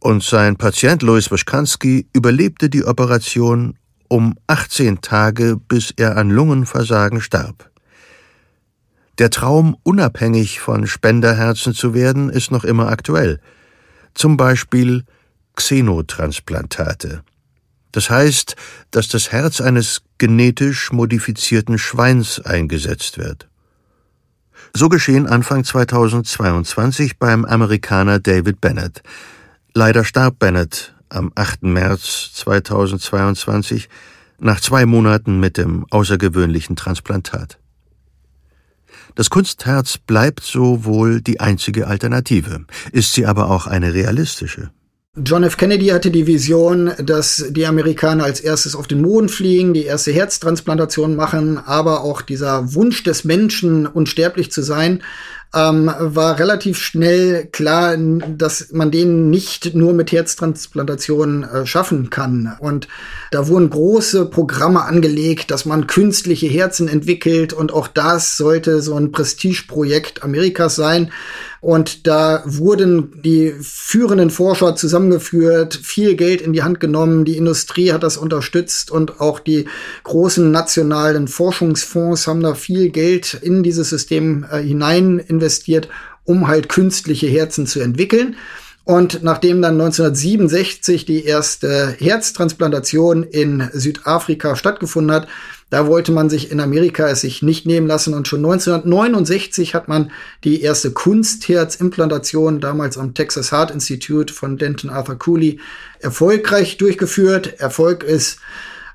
[0.00, 7.20] und sein Patient Louis Wischkanski überlebte die Operation um 18 Tage, bis er an Lungenversagen
[7.20, 7.70] starb.
[9.18, 13.40] Der Traum, unabhängig von Spenderherzen zu werden, ist noch immer aktuell–
[14.14, 15.04] zum Beispiel
[15.56, 17.22] Xenotransplantate.
[17.92, 18.56] Das heißt,
[18.90, 23.48] dass das Herz eines genetisch modifizierten Schweins eingesetzt wird.
[24.76, 29.04] So geschehen Anfang 2022 beim Amerikaner David Bennett.
[29.72, 31.62] Leider starb Bennett am 8.
[31.62, 33.88] März 2022
[34.40, 37.60] nach zwei Monaten mit dem außergewöhnlichen Transplantat.
[39.14, 44.72] Das Kunstherz bleibt so wohl die einzige Alternative, ist sie aber auch eine realistische.
[45.16, 45.56] John F.
[45.56, 50.10] Kennedy hatte die Vision, dass die Amerikaner als erstes auf den Mond fliegen, die erste
[50.10, 55.04] Herztransplantation machen, aber auch dieser Wunsch des Menschen, unsterblich zu sein,
[55.54, 62.56] ähm, war relativ schnell klar, dass man den nicht nur mit Herztransplantation äh, schaffen kann.
[62.58, 62.88] Und
[63.30, 68.96] da wurden große Programme angelegt, dass man künstliche Herzen entwickelt und auch das sollte so
[68.96, 71.12] ein Prestigeprojekt Amerikas sein.
[71.64, 77.90] Und da wurden die führenden Forscher zusammengeführt, viel Geld in die Hand genommen, die Industrie
[77.90, 79.64] hat das unterstützt und auch die
[80.02, 85.88] großen nationalen Forschungsfonds haben da viel Geld in dieses System äh, hinein investiert,
[86.24, 88.36] um halt künstliche Herzen zu entwickeln.
[88.84, 95.28] Und nachdem dann 1967 die erste Herztransplantation in Südafrika stattgefunden hat,
[95.70, 99.88] da wollte man sich in Amerika es sich nicht nehmen lassen und schon 1969 hat
[99.88, 100.10] man
[100.44, 105.60] die erste Kunstherzimplantation damals am Texas Heart Institute von Denton Arthur Cooley
[106.00, 107.60] erfolgreich durchgeführt.
[107.60, 108.38] Erfolg ist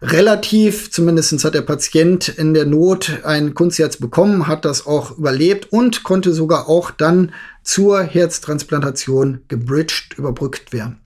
[0.01, 5.71] relativ, zumindestens hat der Patient in der Not ein Kunstherz bekommen, hat das auch überlebt
[5.71, 11.01] und konnte sogar auch dann zur Herztransplantation gebridged, überbrückt werden.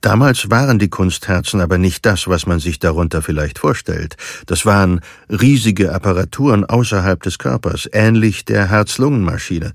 [0.00, 4.16] Damals waren die Kunstherzen aber nicht das, was man sich darunter vielleicht vorstellt.
[4.46, 9.72] Das waren riesige Apparaturen außerhalb des Körpers, ähnlich der Herz-Lungen-Maschine,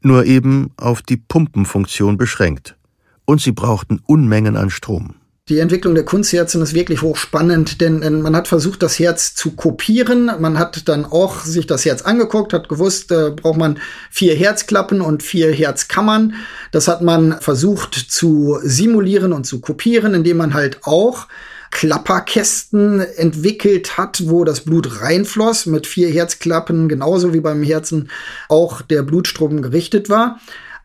[0.00, 2.76] nur eben auf die Pumpenfunktion beschränkt.
[3.24, 5.14] Und sie brauchten Unmengen an Strom.
[5.50, 9.50] Die Entwicklung der Kunstherzen ist wirklich hochspannend, denn, denn, man hat versucht, das Herz zu
[9.50, 10.30] kopieren.
[10.40, 13.78] Man hat dann auch sich das Herz angeguckt, hat gewusst, äh, braucht man
[14.10, 16.32] vier Herzklappen und vier Herzkammern.
[16.70, 21.28] Das hat man versucht zu simulieren und zu kopieren, indem man halt auch
[21.70, 28.08] Klapperkästen entwickelt hat, wo das Blut reinfloss mit vier Herzklappen, genauso wie beim Herzen
[28.48, 30.40] auch der Blutstrom gerichtet war.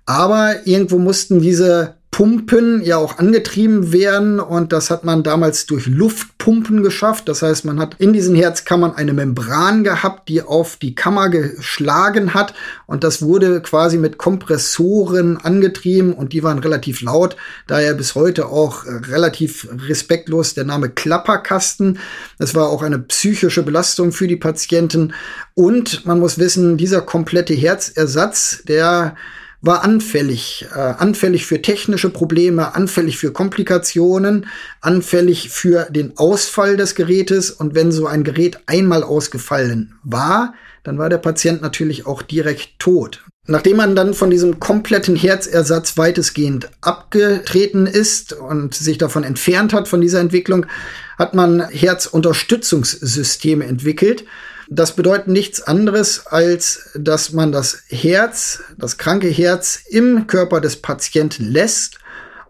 [0.06, 5.86] Aber irgendwo mussten diese Pumpen ja auch angetrieben werden und das hat man damals durch
[5.86, 7.30] Luftpumpen geschafft.
[7.30, 12.34] Das heißt, man hat in diesen Herzkammern eine Membran gehabt, die auf die Kammer geschlagen
[12.34, 12.54] hat
[12.88, 17.38] und das wurde quasi mit Kompressoren angetrieben und die waren relativ laut,
[17.68, 22.00] daher bis heute auch relativ respektlos der Name Klapperkasten.
[22.40, 25.14] Das war auch eine psychische Belastung für die Patienten
[25.54, 29.16] und man muss wissen, dieser komplette Herzersatz, der
[29.62, 34.48] war anfällig, äh, anfällig für technische Probleme, anfällig für Komplikationen,
[34.82, 37.52] anfällig für den Ausfall des Gerätes.
[37.52, 40.54] Und wenn so ein Gerät einmal ausgefallen war,
[40.84, 43.24] dann war der Patient natürlich auch direkt tot.
[43.48, 49.88] Nachdem man dann von diesem kompletten Herzersatz weitestgehend abgetreten ist und sich davon entfernt hat
[49.88, 50.68] von dieser Entwicklung,
[51.18, 54.24] hat man Herzunterstützungssysteme entwickelt.
[54.72, 60.76] Das bedeutet nichts anderes, als dass man das Herz, das kranke Herz im Körper des
[60.76, 61.98] Patienten lässt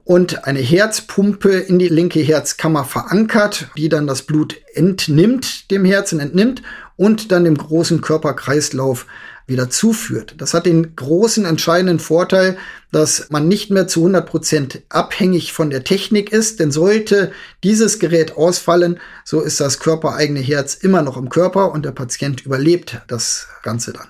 [0.04, 6.20] und eine Herzpumpe in die linke Herzkammer verankert, die dann das Blut entnimmt, dem Herzen
[6.20, 6.62] entnimmt
[6.98, 9.06] und dann dem großen Körperkreislauf
[9.50, 10.36] wieder zuführt.
[10.38, 12.58] Das hat den großen entscheidenden Vorteil,
[12.92, 17.32] dass man nicht mehr zu 100 Prozent abhängig von der Technik ist, denn sollte
[17.64, 22.46] dieses Gerät ausfallen, so ist das körpereigene Herz immer noch im Körper und der Patient
[22.46, 24.08] überlebt das Ganze dann.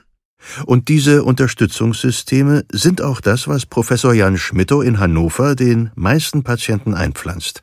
[0.65, 6.93] Und diese Unterstützungssysteme sind auch das, was Professor Jan Schmittow in Hannover den meisten Patienten
[6.93, 7.61] einpflanzt.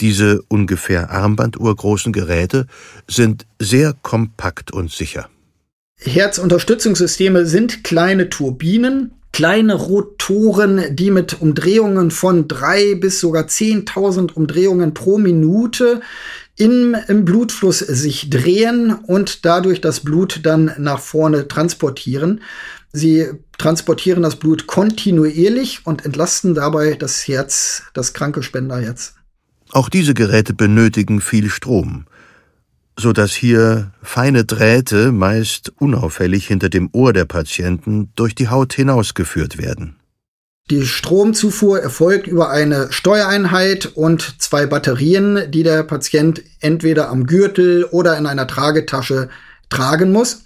[0.00, 2.66] Diese ungefähr armbanduhrgroßen Geräte
[3.08, 5.28] sind sehr kompakt und sicher.
[6.00, 14.94] Herzunterstützungssysteme sind kleine Turbinen, kleine Rotoren, die mit Umdrehungen von drei bis sogar 10.000 Umdrehungen
[14.94, 16.00] pro Minute
[16.56, 22.42] im, im Blutfluss sich drehen und dadurch das Blut dann nach vorne transportieren.
[22.92, 23.26] Sie
[23.58, 29.14] transportieren das Blut kontinuierlich und entlasten dabei das Herz, das kranke Spenderherz.
[29.70, 32.06] Auch diese Geräte benötigen viel Strom
[32.98, 38.72] so dass hier feine Drähte meist unauffällig hinter dem Ohr der Patienten durch die Haut
[38.72, 39.96] hinausgeführt werden.
[40.70, 47.84] Die Stromzufuhr erfolgt über eine Steuereinheit und zwei Batterien, die der Patient entweder am Gürtel
[47.84, 49.30] oder in einer Tragetasche
[49.70, 50.44] tragen muss.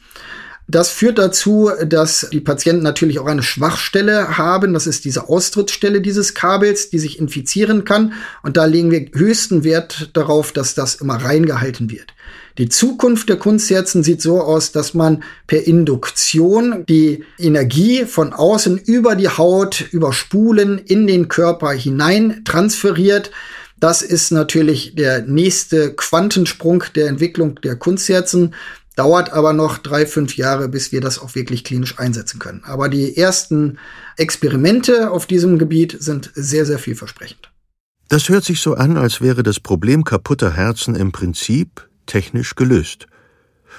[0.73, 4.73] Das führt dazu, dass die Patienten natürlich auch eine Schwachstelle haben.
[4.73, 8.15] Das ist diese Austrittsstelle dieses Kabels, die sich infizieren kann.
[8.43, 12.15] Und da legen wir höchsten Wert darauf, dass das immer reingehalten wird.
[12.57, 18.79] Die Zukunft der Kunstherzen sieht so aus, dass man per Induktion die Energie von außen
[18.79, 23.31] über die Haut, über Spulen in den Körper hinein transferiert.
[23.79, 28.55] Das ist natürlich der nächste Quantensprung der Entwicklung der Kunstherzen.
[28.97, 32.63] Dauert aber noch drei, fünf Jahre, bis wir das auch wirklich klinisch einsetzen können.
[32.65, 33.79] Aber die ersten
[34.19, 37.51] Experimente auf diesem Gebiet sind sehr, sehr vielversprechend.
[38.09, 43.07] Das hört sich so an, als wäre das Problem kaputter Herzen im Prinzip technisch gelöst.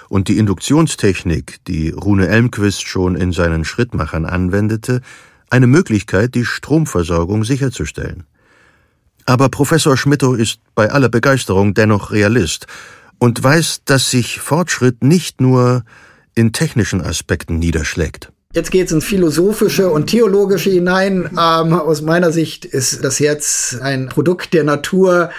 [0.10, 5.02] Und die Induktionstechnik, die Rune Elmquist schon in seinen Schrittmachern anwendete,
[5.52, 8.24] eine Möglichkeit, die Stromversorgung sicherzustellen.
[9.26, 12.66] Aber Professor Schmittow ist bei aller Begeisterung dennoch Realist
[13.24, 15.86] und weiß, dass sich Fortschritt nicht nur
[16.36, 18.34] in technischen Aspekten niederschlägt.
[18.54, 21.30] Jetzt geht es ins Philosophische und Theologische hinein.
[21.32, 25.30] Ähm, aus meiner Sicht ist das Herz ein Produkt der Natur.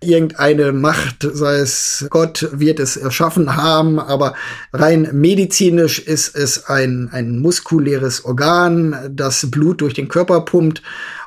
[0.00, 4.32] Irgendeine Macht, sei es Gott, wird es erschaffen haben, aber
[4.72, 10.82] rein medizinisch ist es ein, ein muskuläres Organ, das Blut durch den Körper pumpt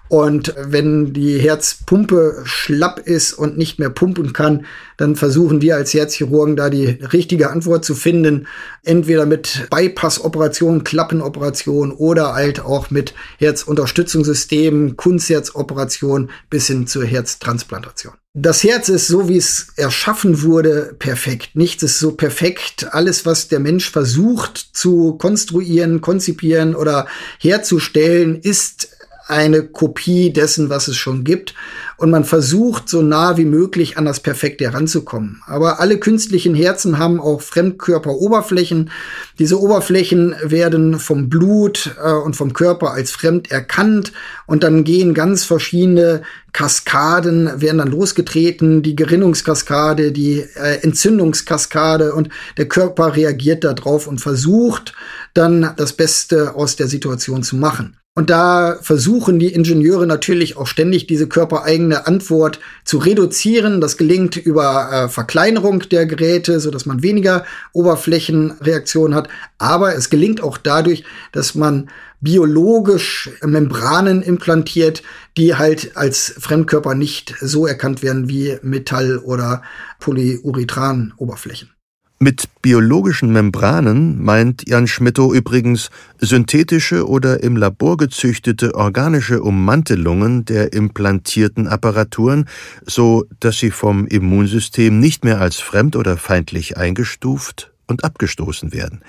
[0.09, 4.65] und wenn die Herzpumpe schlapp ist und nicht mehr pumpen kann,
[4.97, 8.47] dann versuchen wir als Herzchirurgen da die richtige Antwort zu finden.
[8.83, 18.13] Entweder mit Bypass-Operationen, Klappenoperationen oder halt auch mit Herzunterstützungssystemen, Kunstherzoperationen bis hin zur Herztransplantation.
[18.39, 21.55] Das Herz ist so, wie es erschaffen wurde, perfekt.
[21.55, 22.87] Nichts ist so perfekt.
[22.91, 27.07] Alles, was der Mensch versucht zu konstruieren, konzipieren oder
[27.39, 28.89] herzustellen, ist
[29.27, 31.53] eine Kopie dessen, was es schon gibt.
[31.97, 35.41] Und man versucht so nah wie möglich an das Perfekte heranzukommen.
[35.47, 38.91] Aber alle künstlichen Herzen haben auch Fremdkörperoberflächen.
[39.39, 44.13] Diese Oberflächen werden vom Blut äh, und vom Körper als fremd erkannt.
[44.45, 46.21] Und dann gehen ganz verschiedene
[46.53, 48.83] Kaskaden, werden dann losgetreten.
[48.83, 52.13] Die Gerinnungskaskade, die äh, Entzündungskaskade.
[52.13, 54.93] Und der Körper reagiert darauf und versucht
[55.33, 57.97] dann das Beste aus der Situation zu machen.
[58.17, 63.79] Und da versuchen die Ingenieure natürlich auch ständig diese körpereigene Antwort zu reduzieren.
[63.79, 69.29] Das gelingt über äh, Verkleinerung der Geräte, so dass man weniger Oberflächenreaktionen hat.
[69.59, 75.03] Aber es gelingt auch dadurch, dass man biologisch Membranen implantiert,
[75.37, 79.61] die halt als Fremdkörper nicht so erkannt werden wie Metall- oder
[79.99, 81.76] Polyurethan-Oberflächen.
[82.19, 90.73] Mit biologischen Membranen meint Jan Schmittow übrigens synthetische oder im Labor gezüchtete organische Ummantelungen der
[90.73, 92.49] implantierten Apparaturen,
[92.87, 99.01] so dass sie vom Immunsystem nicht mehr als fremd oder feindlich eingestuft und abgestoßen werden.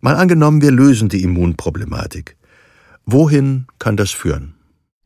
[0.00, 2.36] Mal angenommen, wir lösen die Immunproblematik.
[3.06, 4.57] Wohin kann das führen?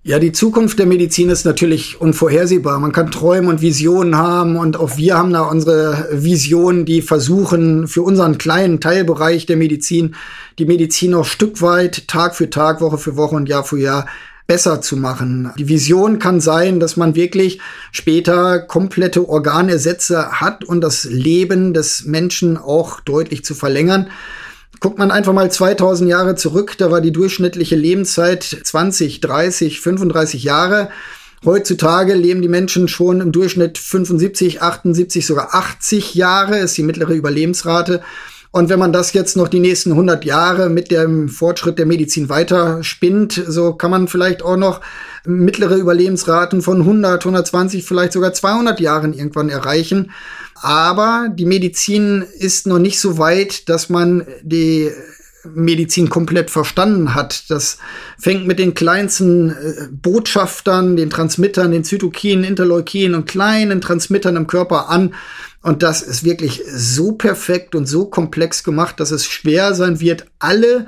[0.05, 2.81] Ja, die Zukunft der Medizin ist natürlich unvorhersehbar.
[2.81, 7.87] Man kann Träume und Visionen haben und auch wir haben da unsere Visionen, die versuchen,
[7.87, 10.17] für unseren kleinen Teilbereich der Medizin,
[10.59, 14.07] die Medizin auch Stück weit, Tag für Tag, Woche für Woche und Jahr für Jahr
[14.49, 15.53] besser zu machen.
[15.57, 17.61] Die Vision kann sein, dass man wirklich
[17.93, 24.11] später komplette Organersätze hat und das Leben des Menschen auch deutlich zu verlängern.
[24.83, 30.43] Guckt man einfach mal 2000 Jahre zurück, da war die durchschnittliche Lebenszeit 20, 30, 35
[30.43, 30.89] Jahre.
[31.45, 37.13] Heutzutage leben die Menschen schon im Durchschnitt 75, 78, sogar 80 Jahre ist die mittlere
[37.13, 38.03] Überlebensrate.
[38.51, 42.29] Und wenn man das jetzt noch die nächsten 100 Jahre mit dem Fortschritt der Medizin
[42.29, 44.81] weiter spinnt, so kann man vielleicht auch noch
[45.25, 50.11] mittlere Überlebensraten von 100, 120, vielleicht sogar 200 Jahren irgendwann erreichen.
[50.63, 54.93] Aber die Medizin ist noch nicht so weit, dass man die
[55.45, 57.51] Medizin komplett verstanden hat.
[57.51, 57.79] Das
[58.17, 64.47] fängt mit den kleinsten äh, Botschaftern, den Transmittern, den Zytokinen, Interleukinen und kleinen Transmittern im
[64.47, 65.15] Körper an.
[65.63, 70.27] Und das ist wirklich so perfekt und so komplex gemacht, dass es schwer sein wird,
[70.39, 70.87] alle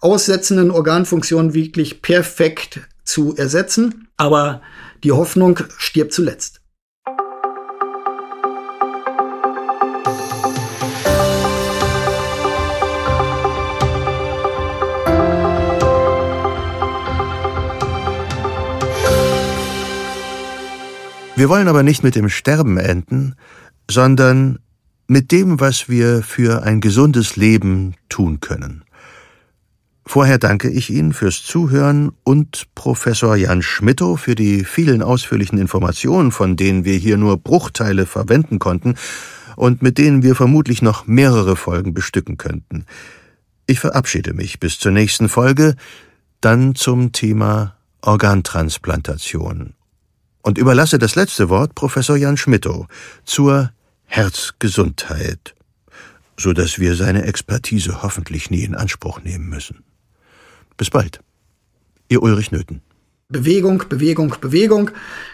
[0.00, 4.06] aussetzenden Organfunktionen wirklich perfekt zu ersetzen.
[4.16, 4.62] Aber
[5.02, 6.55] die Hoffnung stirbt zuletzt.
[21.36, 23.34] Wir wollen aber nicht mit dem Sterben enden,
[23.90, 24.58] sondern
[25.06, 28.84] mit dem, was wir für ein gesundes Leben tun können.
[30.06, 36.32] Vorher danke ich Ihnen fürs Zuhören und Professor Jan Schmittow für die vielen ausführlichen Informationen,
[36.32, 38.94] von denen wir hier nur Bruchteile verwenden konnten
[39.56, 42.86] und mit denen wir vermutlich noch mehrere Folgen bestücken könnten.
[43.66, 45.76] Ich verabschiede mich bis zur nächsten Folge,
[46.40, 49.74] dann zum Thema Organtransplantation
[50.46, 52.86] und überlasse das letzte Wort Professor Jan Schmittow
[53.24, 53.72] zur
[54.04, 55.56] Herzgesundheit,
[56.36, 59.82] so dass wir seine Expertise hoffentlich nie in Anspruch nehmen müssen.
[60.76, 61.18] Bis bald.
[62.08, 62.80] Ihr Ulrich Nöthen.
[63.28, 64.92] Bewegung, Bewegung, Bewegung.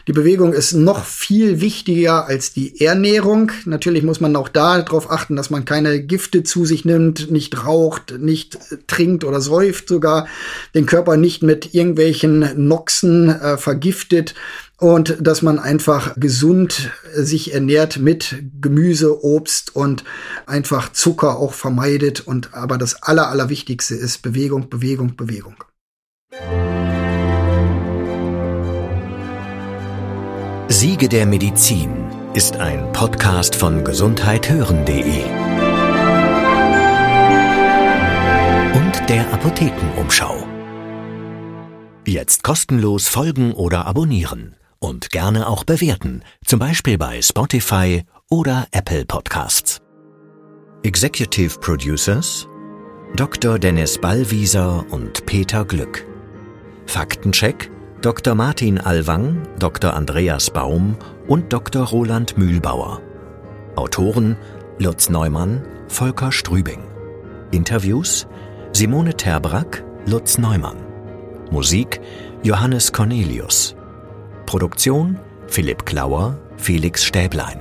[0.09, 3.53] Die Bewegung ist noch viel wichtiger als die Ernährung.
[3.67, 7.67] Natürlich muss man auch da darauf achten, dass man keine Gifte zu sich nimmt, nicht
[7.67, 10.27] raucht, nicht trinkt oder säuft sogar,
[10.75, 14.35] den Körper nicht mit irgendwelchen Noxen äh, vergiftet
[14.79, 20.03] und dass man einfach gesund sich ernährt mit Gemüse, Obst und
[20.47, 22.21] einfach Zucker auch vermeidet.
[22.21, 25.57] Und aber das Aller, Allerwichtigste ist Bewegung, Bewegung, Bewegung.
[30.73, 31.91] Siege der Medizin
[32.33, 35.23] ist ein Podcast von gesundheithören.de
[38.73, 40.47] und der Apothekenumschau.
[42.07, 49.05] Jetzt kostenlos folgen oder abonnieren und gerne auch bewerten, zum Beispiel bei Spotify oder Apple
[49.05, 49.79] Podcasts.
[50.85, 52.49] Executive Producers
[53.15, 53.59] Dr.
[53.59, 56.07] Dennis Ballwieser und Peter Glück.
[56.87, 57.71] Faktencheck
[58.03, 58.35] Dr.
[58.35, 59.95] Martin Alwang, Dr.
[59.95, 60.97] Andreas Baum
[61.29, 61.85] und Dr.
[61.87, 63.01] Roland Mühlbauer.
[63.77, 64.37] Autoren
[64.81, 66.81] Lutz Neumann, Volker Strübing.
[67.53, 68.27] Interviews
[68.73, 70.79] Simone Terbrack, Lutz Neumann.
[71.53, 72.01] Musik
[72.43, 73.77] Johannes Cornelius.
[74.47, 77.61] Produktion Philipp Klauer, Felix Stäblein.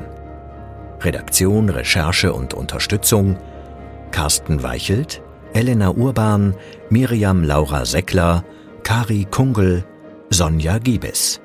[1.01, 3.37] Redaktion, Recherche und Unterstützung
[4.09, 5.21] Carsten Weichelt,
[5.53, 6.55] Elena Urban,
[6.89, 8.43] Miriam Laura Seckler,
[8.81, 9.83] Kari Kungel,
[10.33, 11.41] Sonja Giebes.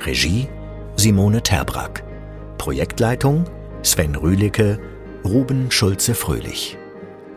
[0.00, 0.48] Regie
[0.96, 2.02] Simone Terbrack.
[2.56, 3.44] Projektleitung
[3.82, 4.80] Sven Rühlicke,
[5.26, 6.78] Ruben Schulze-Fröhlich.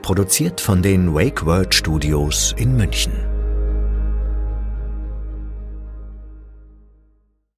[0.02, 3.37] Produziert von den Wake World Studios in München.